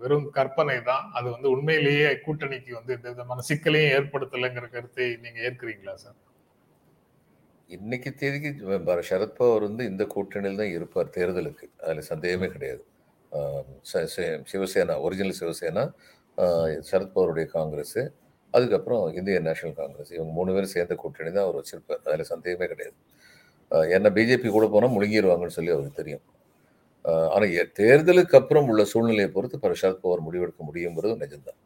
வெறும் 0.00 0.28
கற்பனை 0.36 0.76
தான். 0.88 1.04
அது 1.16 1.26
வந்து 1.34 1.48
உண்மையிலேயே 1.54 2.08
கூட்டணிக்கு 2.24 2.72
வந்து 2.78 2.94
எந்த 2.96 3.06
விதமான 3.12 3.44
சிக்கலையும் 3.48 3.92
ஏற்படுத்தலைங்கிற 3.96 4.66
கருத்தை 4.74 5.06
நீங்க 5.24 5.38
ஏற்கிறீங்களா 5.48 5.94
சார்? 6.04 6.18
இன்னைக்கு 7.76 8.10
தேதிக்கு 8.20 8.50
சரத்பவர் 9.10 9.66
வந்து 9.68 9.84
இந்த 9.90 10.04
கூட்டணியில் 10.14 10.60
தான் 10.62 10.74
இருப்பார் 10.78 11.14
தேர்தலுக்கு. 11.16 11.66
அதில் 11.84 12.08
சந்தேகமே 12.10 12.48
கிடையாது. 12.56 12.82
சிவசேனா 14.50 14.96
ஒரிஜினல் 15.06 15.38
சிவசேனா 15.40 15.84
சரத்பவருடைய 16.90 17.46
காங்கிரஸ். 17.56 17.98
அதுக்கப்புறம் 18.56 19.02
இந்திய 19.18 19.36
நேஷனல் 19.48 19.76
காங்கிரஸ். 19.80 20.12
இவங்க 20.16 20.30
மூணு 20.38 20.52
பேரும் 20.54 20.74
சேர்ந்த 20.76 20.94
கூட்டணி 21.02 21.30
தான் 21.36 21.46
அவர் 21.46 21.58
வச்சிருப்பார். 21.60 22.02
அதில் 22.08 22.30
சந்தேகமே 22.32 22.66
கிடையாது. 22.72 22.96
ஏன்னா 23.94 24.10
பிஜேபி 24.18 24.48
கூட 24.56 24.66
போனால் 24.74 24.94
முழுங்கிடுவாங்கன்னு 24.96 25.56
சொல்லி 25.58 25.72
அவருக்கு 25.74 26.00
தெரியும். 26.00 26.24
ஆனால் 27.34 27.54
தேர்தலுக்கு 27.80 28.36
அப்புறம் 28.40 28.68
உள்ள 28.72 28.82
சூழ்நிலையை 28.92 29.30
பொறுத்து 29.36 29.62
பிரசாத் 29.64 30.02
பவார் 30.04 30.26
முடிவெடுக்க 30.26 30.62
முடியுங்கிறது 30.68 31.14
நிஜம்தான். 31.24 31.60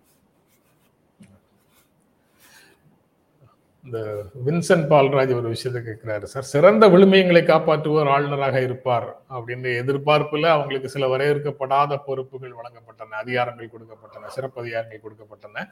இந்த 3.88 4.00
வின்சென்ட் 4.46 4.86
பால்ராஜ் 4.90 5.30
ஒரு 5.36 5.48
விஷயத்தை 5.52 5.80
கேட்கிறாரு 5.84 6.26
சார் 6.32 6.48
சிறந்த 6.54 6.84
விழுமியங்களை 6.94 7.42
காப்பாற்றுவோர் 7.50 8.10
ஆளுநராக 8.14 8.56
இருப்பார் 8.66 9.06
அப்படின்னு 9.36 9.70
எதிர்பார்ப்புல 9.82 10.50
அவங்களுக்கு 10.56 10.88
சில 10.94 11.06
வரையறுக்கப்படாத 11.12 11.98
பொறுப்புகள் 12.08 12.58
வழங்கப்பட்டன 12.58 13.18
அதிகாரங்கள் 13.22 13.72
கொடுக்கப்பட்டன 13.74 14.32
சிறப்பு 14.36 14.60
அதிகாரங்கள் 14.62 15.04
கொடுக்கப்பட்டன. 15.06 15.64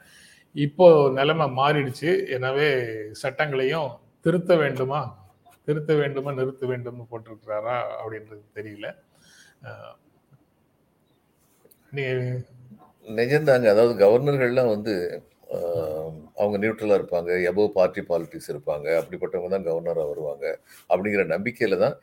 இப்போ 0.55 0.87
நிலைமை 1.19 1.47
மாறிடுச்சு. 1.59 2.09
எனவே 2.37 2.69
சட்டங்களையும் 3.23 3.89
திருத்த 4.25 4.55
வேண்டுமா? 4.63 5.01
திருத்த 5.67 5.93
வேண்டுமா? 6.01 6.31
நிறுத்த 6.39 6.65
வேண்டும்னு 6.71 7.07
போட்டிருக்கிறாரா 7.11 7.77
அப்படின்றது 7.99 8.43
தெரியல. 8.59 8.87
நீ 11.95 12.03
நிஜம்தாங்க. 13.21 13.67
அதாவது 13.75 13.93
கவர்னர்கள்லாம் 14.05 14.73
வந்து 14.75 14.95
அவங்க 16.35 16.57
நியூட்ரலாக 16.57 16.99
இருப்பாங்க 16.99 17.31
எபோ 17.51 17.67
பார்ட்டி 17.67 18.01
பாலிட்டிக்ஸ் 18.01 18.51
இருப்பாங்க 18.51 18.87
அப்படிப்பட்டவங்க 18.99 19.49
தான் 19.49 19.65
கவர்னராக 19.65 20.07
வருவாங்க 20.07 20.45
அப்படிங்கிற 20.89 21.25
நம்பிக்கையில் 21.25 21.77
தான் 21.77 21.95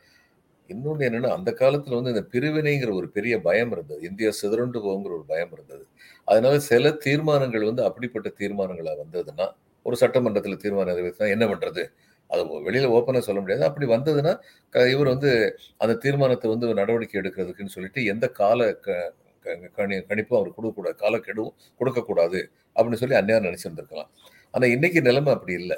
இன்னொன்று 0.69 1.09
என்னென்னா 1.09 1.27
அந்த 1.27 1.51
காலத்தில் 1.53 1.93
வந்து 1.93 2.09
இந்த 2.09 2.23
பிரிவினைங்கிற 2.31 2.93
ஒரு 2.93 3.09
பெரிய 3.09 3.41
பயம் 3.41 3.71
இருந்தது. 3.71 4.01
இந்தியா 4.01 4.31
சிதறண்டு 4.41 4.79
போகுங்கிற 4.79 5.13
ஒரு 5.13 5.25
பயம் 5.27 5.51
இருந்தது. 5.51 5.83
அதனால 6.27 6.59
சில 6.59 6.91
தீர்மானங்கள் 6.91 7.63
வந்து 7.63 7.83
அப்படிப்பட்ட 7.83 8.29
தீர்மானங்களாக 8.39 8.97
வந்ததுன்னா 9.03 9.47
ஒரு 9.85 9.95
சட்டமன்றத்தில் 9.95 10.57
தீர்மானம் 10.57 10.91
நிறைவேற்றினா 10.93 11.29
என்ன 11.29 11.45
பண்ணுறது 11.45 11.83
அது 12.29 12.61
வெளியில் 12.63 12.89
ஓப்பனாக 12.89 13.19
சொல்ல 13.19 13.41
முடியாது. 13.41 13.63
அப்படி 13.65 13.85
வந்ததுன்னா 13.85 14.33
க- 14.69 14.89
இவர் 14.89 15.07
வந்து 15.07 15.31
அந்த 15.77 15.93
தீர்மானத்தை 15.95 16.49
வந்து 16.49 16.73
நடவடிக்கை 16.73 17.21
எடுக்கிறதுக்குன்னு 17.21 17.75
சொல்லிட்டு 17.77 18.05
எந்த 18.05 18.27
கால 18.29 18.73
க- 18.73 19.13
கணி 19.45 19.97
கணிப்பும் 20.01 20.37
அவர் 20.37 20.53
கொடுக்கக்கூடாது 20.53 20.95
காலக்கெடுவும் 20.95 21.53
கொடுக்கக்கூடாது 21.77 22.51
அப்படின்னு 22.75 22.93
சொல்லி 22.93 23.15
அந்நியார் 23.15 23.43
நினைச்சிருந்திருக்கலாம். 23.43 24.07
ஆனா 24.51 24.67
இன்னைக்கு 24.67 25.01
நிலைமை 25.01 25.33
அப்படி 25.33 25.53
இல்லை. 25.53 25.77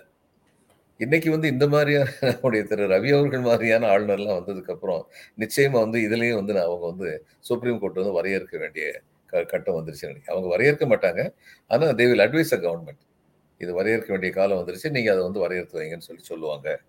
இன்னைக்கு 0.97 1.31
வந்து 1.31 1.47
இந்த 1.47 1.67
மாதிரியான 1.67 2.09
நம்முடைய 2.21 2.65
திரு 2.65 2.87
ரவி 2.87 3.17
அவர்கள் 3.17 3.39
மாதிரியான 3.39 3.87
ஆளுநர்லாம் 3.87 4.41
வந்ததுக்கு 4.41 4.71
அப்புறம் 4.71 5.07
நிச்சயமா 5.37 5.71
வந்து 5.71 5.99
இதுலயும் 5.99 6.35
வந்து 6.35 6.53
நான் 6.53 6.63
அவங்க 6.63 6.85
வந்து 6.85 7.25
சுப்ரீம் 7.39 7.79
கோர்ட் 7.79 7.93
வந்து 7.93 8.11
வரையறுக்க 8.11 8.57
வேண்டிய 8.57 9.01
க- 9.25 9.43
கட்டம் 9.43 9.75
வந்துருச்சு 9.75 10.01
நினைக்கிறேன். 10.01 10.23
அவங்க 10.25 10.57
வரையறுக்க 10.57 10.89
மாட்டாங்க. 10.89 11.33
ஆனா 11.67 11.87
they 11.87 11.95
will 11.95 12.19
advise 12.19 12.53
a 12.53 12.57
government 12.57 12.99
இது 13.57 13.83
வரையறுக்க 13.83 14.07
வேண்டிய 14.07 14.31
காலம் 14.31 14.57
வந்துருச்சு. 14.57 14.89
நீங்க 14.89 15.11
அதை 15.11 15.23
வந்து 15.23 15.39
வரையறுத்து 15.39 15.81
வைங்கன்னு 15.81 15.97
சொல்லி 15.97 16.23
சொல்லுவாங்க 16.23 16.79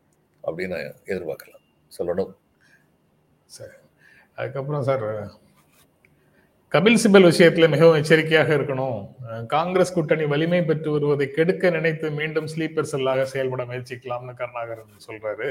அப்படின்னு 0.45 0.69
நான் 0.69 0.95
எதிர்பார்க்கலாம். 1.05 1.65
சொல்லணும். 1.99 2.35
சரி. 3.45 3.71
அதுக்கப்புறம் 4.37 4.83
சார் 4.83 5.31
கபில் 6.73 6.99
சிபல் 7.03 7.27
விஷயத்துல 7.31 7.67
மிகவும் 7.75 7.99
எச்சரிக்கையாக 8.01 8.51
இருக்கணும். 8.57 8.99
காங்கிரஸ் 9.55 9.93
கூட்டணி 9.95 10.25
வலிமை 10.33 10.61
பெற்று 10.65 10.89
வருவதை 10.93 11.27
கெடுக்க 11.37 11.71
நினைத்து 11.77 12.07
மீண்டும் 12.19 12.49
ஸ்லீப்பர் 12.53 12.91
செல்லாக 12.93 13.23
செயல்பட 13.33 13.63
முயற்சிக்கலாம்னு 13.71 14.35
கருணாகரன் 14.41 15.07
சொல்றாரு. 15.07 15.49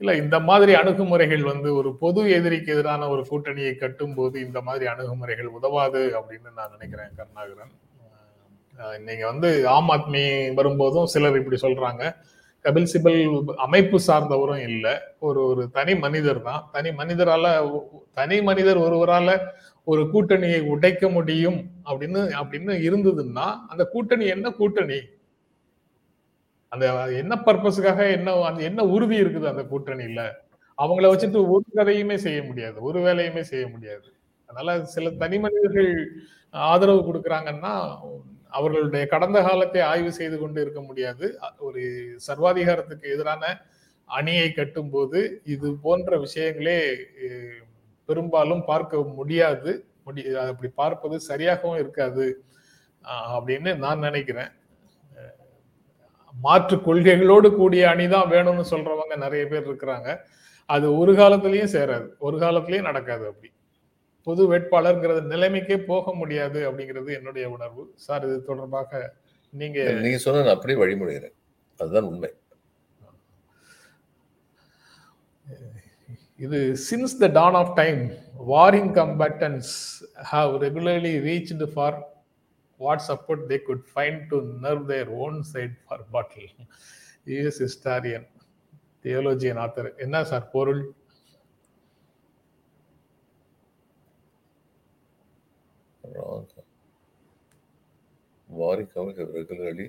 இல்ல 0.00 0.14
இந்த 0.22 0.36
மாதிரி 0.48 0.72
அணுகுமுறைகள் 0.74 1.44
வந்து 1.50 1.68
ஒரு 1.74 1.90
பொது 2.02 2.22
எதிரிக்கு 2.36 2.72
எதிரான 2.72 3.08
ஒரு 3.08 3.22
கூட்டணியை 3.30 3.74
கட்டும் 3.76 4.14
போது 4.14 4.36
இந்த 4.46 4.60
மாதிரி 4.60 4.86
அணுகுமுறைகள் 4.92 5.54
உதவாது 5.58 6.02
அப்படின்னு 6.18 6.56
நான் 6.58 6.74
நினைக்கிறேன் 6.76 7.12
கருணாகரன். 7.18 7.74
நீங்க 9.06 9.24
வந்து 9.32 9.50
ஆம் 9.68 9.90
ஆத்மி 9.96 10.22
வரும்போதும் 10.54 11.10
சிலர் 11.14 11.40
இப்படி 11.40 11.58
சொல்றாங்க. 11.66 12.04
கபில் 12.64 12.90
சிபல் 12.92 13.20
அமைப்பு 13.66 13.98
சார்ந்தவரும் 14.06 14.62
இல்லை. 14.70 14.94
ஒரு 15.18 15.40
ஒரு 15.50 15.62
தனி 15.76 15.94
மனிதர் 16.04 16.40
தான். 16.42 16.62
தனி 16.72 16.90
மனிதரால 17.00 17.46
தனி 18.18 18.36
மனிதர் 18.48 18.84
ஒருவரால 18.86 19.30
ஒரு 19.86 20.02
கூட்டணியை 20.12 20.60
உடைக்க 20.72 21.04
முடியும் 21.16 21.58
அப்படின்னு 21.90 22.20
அப்படின்னு 22.40 22.72
இருந்ததுன்னா 22.88 23.46
அந்த 23.70 23.84
கூட்டணி 23.94 24.24
என்ன 24.34 24.50
கூட்டணி? 24.60 24.98
அந்த 26.72 26.84
என்ன 27.22 27.34
பர்பஸுக்காக 27.46 28.00
என்ன 28.16 28.34
அந்த 28.48 28.60
என்ன 28.70 28.84
உறுதி 28.94 29.16
இருக்குது 29.22 29.50
அந்த 29.52 29.64
கூட்டணியில? 29.72 30.22
அவங்கள 30.78 31.06
வச்சுட்டு 31.12 31.40
ஒரு 31.54 31.64
கதையுமே 31.78 32.16
செய்ய 32.26 32.40
முடியாது 32.42 32.78
ஒரு 32.88 32.98
வேலையுமே 33.06 33.42
செய்ய 33.52 33.64
முடியாது. 33.68 34.08
அதனால 34.48 34.70
சில 34.94 35.10
தனி 35.22 35.36
மனிதர்கள் 35.38 35.90
ஆதரவு 36.54 37.00
கொடுக்கறாங்கன்னா 37.08 37.74
அவர்களுடைய 38.58 39.04
கடந்த 39.12 39.38
காலத்தை 39.48 39.82
ஆய்வு 39.90 40.10
செய்து 40.20 40.36
கொண்டு 40.38 40.58
இருக்க 40.64 40.80
முடியாது. 40.88 41.26
ஒரு 41.66 41.82
சர்வாதிகாரத்துக்கு 42.28 43.12
எதிரான 43.14 43.44
அணியை 44.08 44.48
கட்டும் 44.52 44.90
போது 44.90 45.20
இது 45.54 45.68
போன்ற 45.84 46.16
விஷயங்களே 46.24 46.78
பெரும்பாலும் 48.08 48.64
பார்க்க 48.70 49.02
முடியாது. 49.18 49.72
முடி 50.06 50.22
அப்படி 50.34 50.68
பார்ப்பது 50.80 51.16
சரியாகவும் 51.28 51.80
இருக்காது 51.82 52.26
அப்படின்னு 53.34 53.70
நான் 53.84 54.04
நினைக்கிறேன். 54.06 54.50
மாற்று 56.34 56.76
கொள்கைகளோடு 56.76 57.48
கூடிய 57.56 57.82
அணிதான் 57.88 58.30
வேணும்னு 58.34 58.64
சொல்றவங்க 58.70 59.16
நிறைய 59.16 59.42
பேர் 59.46 59.68
இருக்கிறாங்க. 59.68 60.08
அது 60.68 60.86
ஒரு 60.98 61.12
காலத்திலயும் 61.12 61.74
சேராது. 61.76 62.06
ஒரு 62.26 62.36
காலத்திலயும் 62.38 62.88
நடக்காது 62.90 63.24
அப்படி. 63.30 63.50
பொது 64.26 64.42
வேட்பாளர்ங்கிற 64.52 65.14
நிலைமைக்கே 65.32 65.76
போக 65.90 66.14
முடியாது 66.14 66.60
அப்படிங்கிறது 66.68 67.10
என்னுடைய 67.18 67.46
உணர்வு. 67.50 67.84
சார் 68.06 68.26
இது 68.28 68.36
தொடர்பாக 68.50 69.00
நீங்க 69.52 69.78
நீங்க 70.04 70.18
சொன்ன 70.24 70.52
அப்படியே 70.56 70.78
வழிமுறைகிறேன் 70.82 71.36
அதுதான் 71.80 72.08
உண்மை. 72.10 72.30
இது 76.42 76.58
since 76.86 77.14
the 77.20 77.26
dawn 77.38 77.56
of 77.60 77.74
time 77.80 78.00
warring 78.52 78.90
combatants 78.98 79.70
have 80.30 80.52
regularly 80.64 81.14
reached 81.26 81.68
for 81.74 81.96
what 82.80 83.04
support 83.08 83.44
they 83.50 83.58
could 83.68 83.84
find 83.92 84.18
to 84.30 84.38
nerve 84.64 84.84
their 84.92 85.10
own 85.24 85.38
side 85.52 85.76
for 85.84 86.04
battle 86.14 86.50
US 87.26 87.60
historian 87.66 88.26
தியோலஜியன் 89.04 89.60
author 89.64 89.90
என்ன 90.06 90.24
சார் 90.32 90.46
பொருள்? 90.56 90.82
Worrying 96.04 96.48
Warring 98.48 98.88
Comic 98.88 99.16
have 99.16 99.30
regularly 99.30 99.86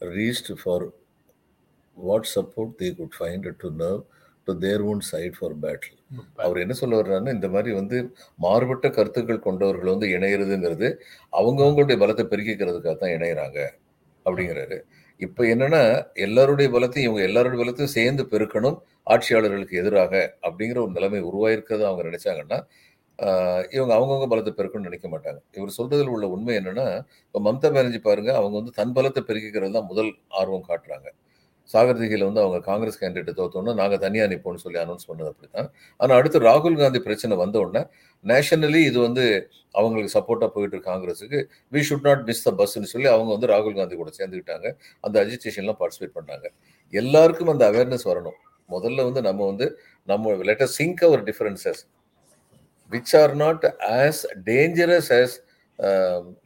reached 0.00 0.48
for 0.58 0.78
what 1.96 2.26
support 2.26 2.76
they 2.78 2.92
could 2.92 3.14
find 3.14 3.44
to 3.60 3.70
nerve 3.72 4.02
to 4.48 4.52
their 4.64 4.82
own 4.90 5.02
side 5.10 5.36
for 5.38 5.56
battle 5.64 5.96
அவர் 6.44 6.62
என்ன 6.64 6.74
சொல்ல 6.80 7.00
வர்றாருன்னா 7.00 7.34
இந்த 7.38 7.48
மாதிரி 7.54 7.70
வந்து 7.80 7.96
மாறுபட்ட 8.44 8.86
கருத்துக்கள் 8.98 9.44
கொண்டவர்கள் 9.46 9.92
வந்து 9.94 10.08
இணையிறதுங்கிறது 10.16 10.88
அவங்கவுங்களுடைய 11.40 11.98
பலத்தை 12.04 12.26
பெருக்கிக்கிறதுக்காக 12.32 12.96
தான் 13.02 13.14
இணையிறாங்க 13.16 13.58
அப்படிங்கிறாரு. 14.26 14.78
இப்ப 15.20 15.44
என்னன்னா 15.52 15.82
எல்லாருடைய 16.26 16.68
பலத்தையும் 16.74 17.06
இவங்க 17.08 17.22
எல்லாருடைய 17.28 17.58
பலத்தையும் 17.62 17.94
சேர்ந்து 17.98 18.22
பெருக்கணும் 18.32 18.76
ஆட்சியாளர்களுக்கு 19.14 19.80
எதிராக 19.82 20.12
அப்படிங்கிற 20.46 20.78
ஒரு 20.84 20.92
நிலைமை 20.98 21.20
உருவாயிருக்கிறத 21.30 21.86
அவங்க 21.90 22.04
நினைச்சாங்கன்னா 22.10 22.58
இவங்க 23.76 23.92
அவங்கவுங்க 23.98 24.26
பலத்தை 24.32 24.52
பெருக்கணும்னு 24.56 24.88
நினைக்க 24.90 25.06
மாட்டாங்க. 25.12 25.38
இவர் 25.58 25.76
சொல்றதுல 25.78 26.12
உள்ள 26.16 26.26
உண்மை 26.34 26.54
என்னன்னா 26.60 26.86
இப்போ 27.26 27.40
மம்தா 27.46 27.68
பானர்ஜி 27.76 28.00
பாருங்க 28.08 28.30
அவங்க 28.40 28.54
வந்து 28.60 28.74
தன் 28.80 28.94
பலத்தை 28.98 29.22
பெருக்கிக்கிறது 29.28 29.76
தான் 29.78 29.88
முதல் 29.92 30.10
ஆர்வம் 30.40 30.66
காட்டுறாங்க. 30.70 31.08
சாகர்திகையில் 31.72 32.24
வந்து 32.28 32.42
அவங்க 32.44 32.58
காங்கிரஸ் 32.70 32.98
கேண்டிடேட் 33.02 33.38
தோத்தோன்னு 33.40 33.72
நாங்கள் 33.80 34.02
தனியாக 34.04 34.30
நிற்போம்னு 34.32 34.62
சொல்லி 34.64 34.78
அனௌன்ஸ் 34.82 35.08
பண்ணது 35.10 35.30
அப்படித்தான். 35.32 35.68
ஆனால் 36.00 36.16
அடுத்து 36.20 36.38
ராகுல் 36.48 36.78
காந்தி 36.82 37.00
பிரச்சனை 37.06 37.36
வந்த 37.42 37.56
உடனே 37.64 37.82
நேஷனலி 38.24 38.80
இது 38.90 38.98
வந்து 39.06 39.24
அவங்களுக்கு 39.78 40.12
சப்போர்ட்டாக 40.16 40.50
போயிட்டு 40.54 40.74
இருக்கு 40.76 40.90
காங்கிரஸுக்கு 40.92 41.40
we 41.74 41.80
should 41.88 42.06
not 42.08 42.22
miss 42.28 42.44
the 42.46 42.52
பஸ்ன்னு 42.60 42.90
சொல்லி 42.92 43.08
அவங்க 43.14 43.30
வந்து 43.36 43.50
ராகுல் 43.54 43.76
காந்தி 43.80 43.96
கூட 44.02 44.12
சேர்ந்துக்கிட்டாங்க. 44.18 44.66
அந்த 45.06 45.16
அஜிடேஷன்லாம் 45.24 45.78
பார்ட்டிசிபேட் 45.82 46.16
பண்ணாங்க. 46.18 46.46
எல்லாருக்கும் 46.92 47.52
அந்த 47.54 47.64
அவேர்னஸ் 47.72 48.06
வரணும். 48.10 48.38
முதல்ல 48.74 49.02
வந்து 49.08 49.20
நம்ம 49.28 49.40
வந்து 49.50 49.66
நம்ம 50.12 50.32
let us 50.48 50.72
sink 50.78 51.02
our 51.08 51.22
differences 51.28 51.82
which 52.92 53.12
are 53.20 53.34
not 53.44 53.66
as 53.98 54.22
dangerous 54.48 55.10
as 55.20 55.36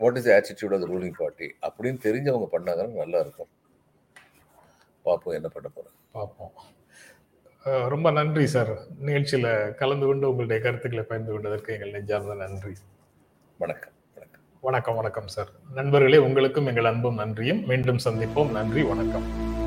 what 0.02 0.18
is 0.20 0.28
attitude 0.36 0.74
of 0.76 0.84
ruling 0.92 1.16
party 1.22 1.48
அப்படின்னு 1.68 2.00
தெரிஞ்சவங்க 2.06 2.48
பண்ணாங்கன்னா 2.56 3.00
நல்லா 3.02 3.18
இருக்கும். 3.24 3.50
பார்ப்போம் 5.02 5.34
என்ன 5.34 5.48
பண்ண 5.48 5.68
போறோம். 5.76 5.98
பார்ப்போம். 6.12 6.52
ரொம்ப 7.88 8.10
நன்றி 8.10 8.46
சார். 8.46 8.70
நிகழ்ச்சியில 9.06 9.74
கலந்து 9.74 10.06
கொண்டு 10.06 10.28
உங்களுடைய 10.28 10.62
கருத்துக்களை 10.62 11.06
பகிர்ந்து 11.06 11.32
கொண்டதற்கு 11.32 11.72
எங்கள் 11.74 11.90
நெஞ்சார்ந்த 11.90 12.34
நன்றி. 12.34 12.72
வணக்கம் 13.58 13.92
வணக்கம். 14.14 14.42
வணக்கம் 14.60 14.94
வணக்கம் 14.94 15.28
சார். 15.28 15.48
நண்பர்களே 15.74 16.16
உங்களுக்கும் 16.16 16.66
எங்கள் 16.66 16.84
அன்பும் 16.84 17.14
நன்றியும். 17.14 17.66
மீண்டும் 17.66 18.04
சந்திப்போம். 18.04 18.50
நன்றி 18.50 18.82
வணக்கம். 18.82 19.58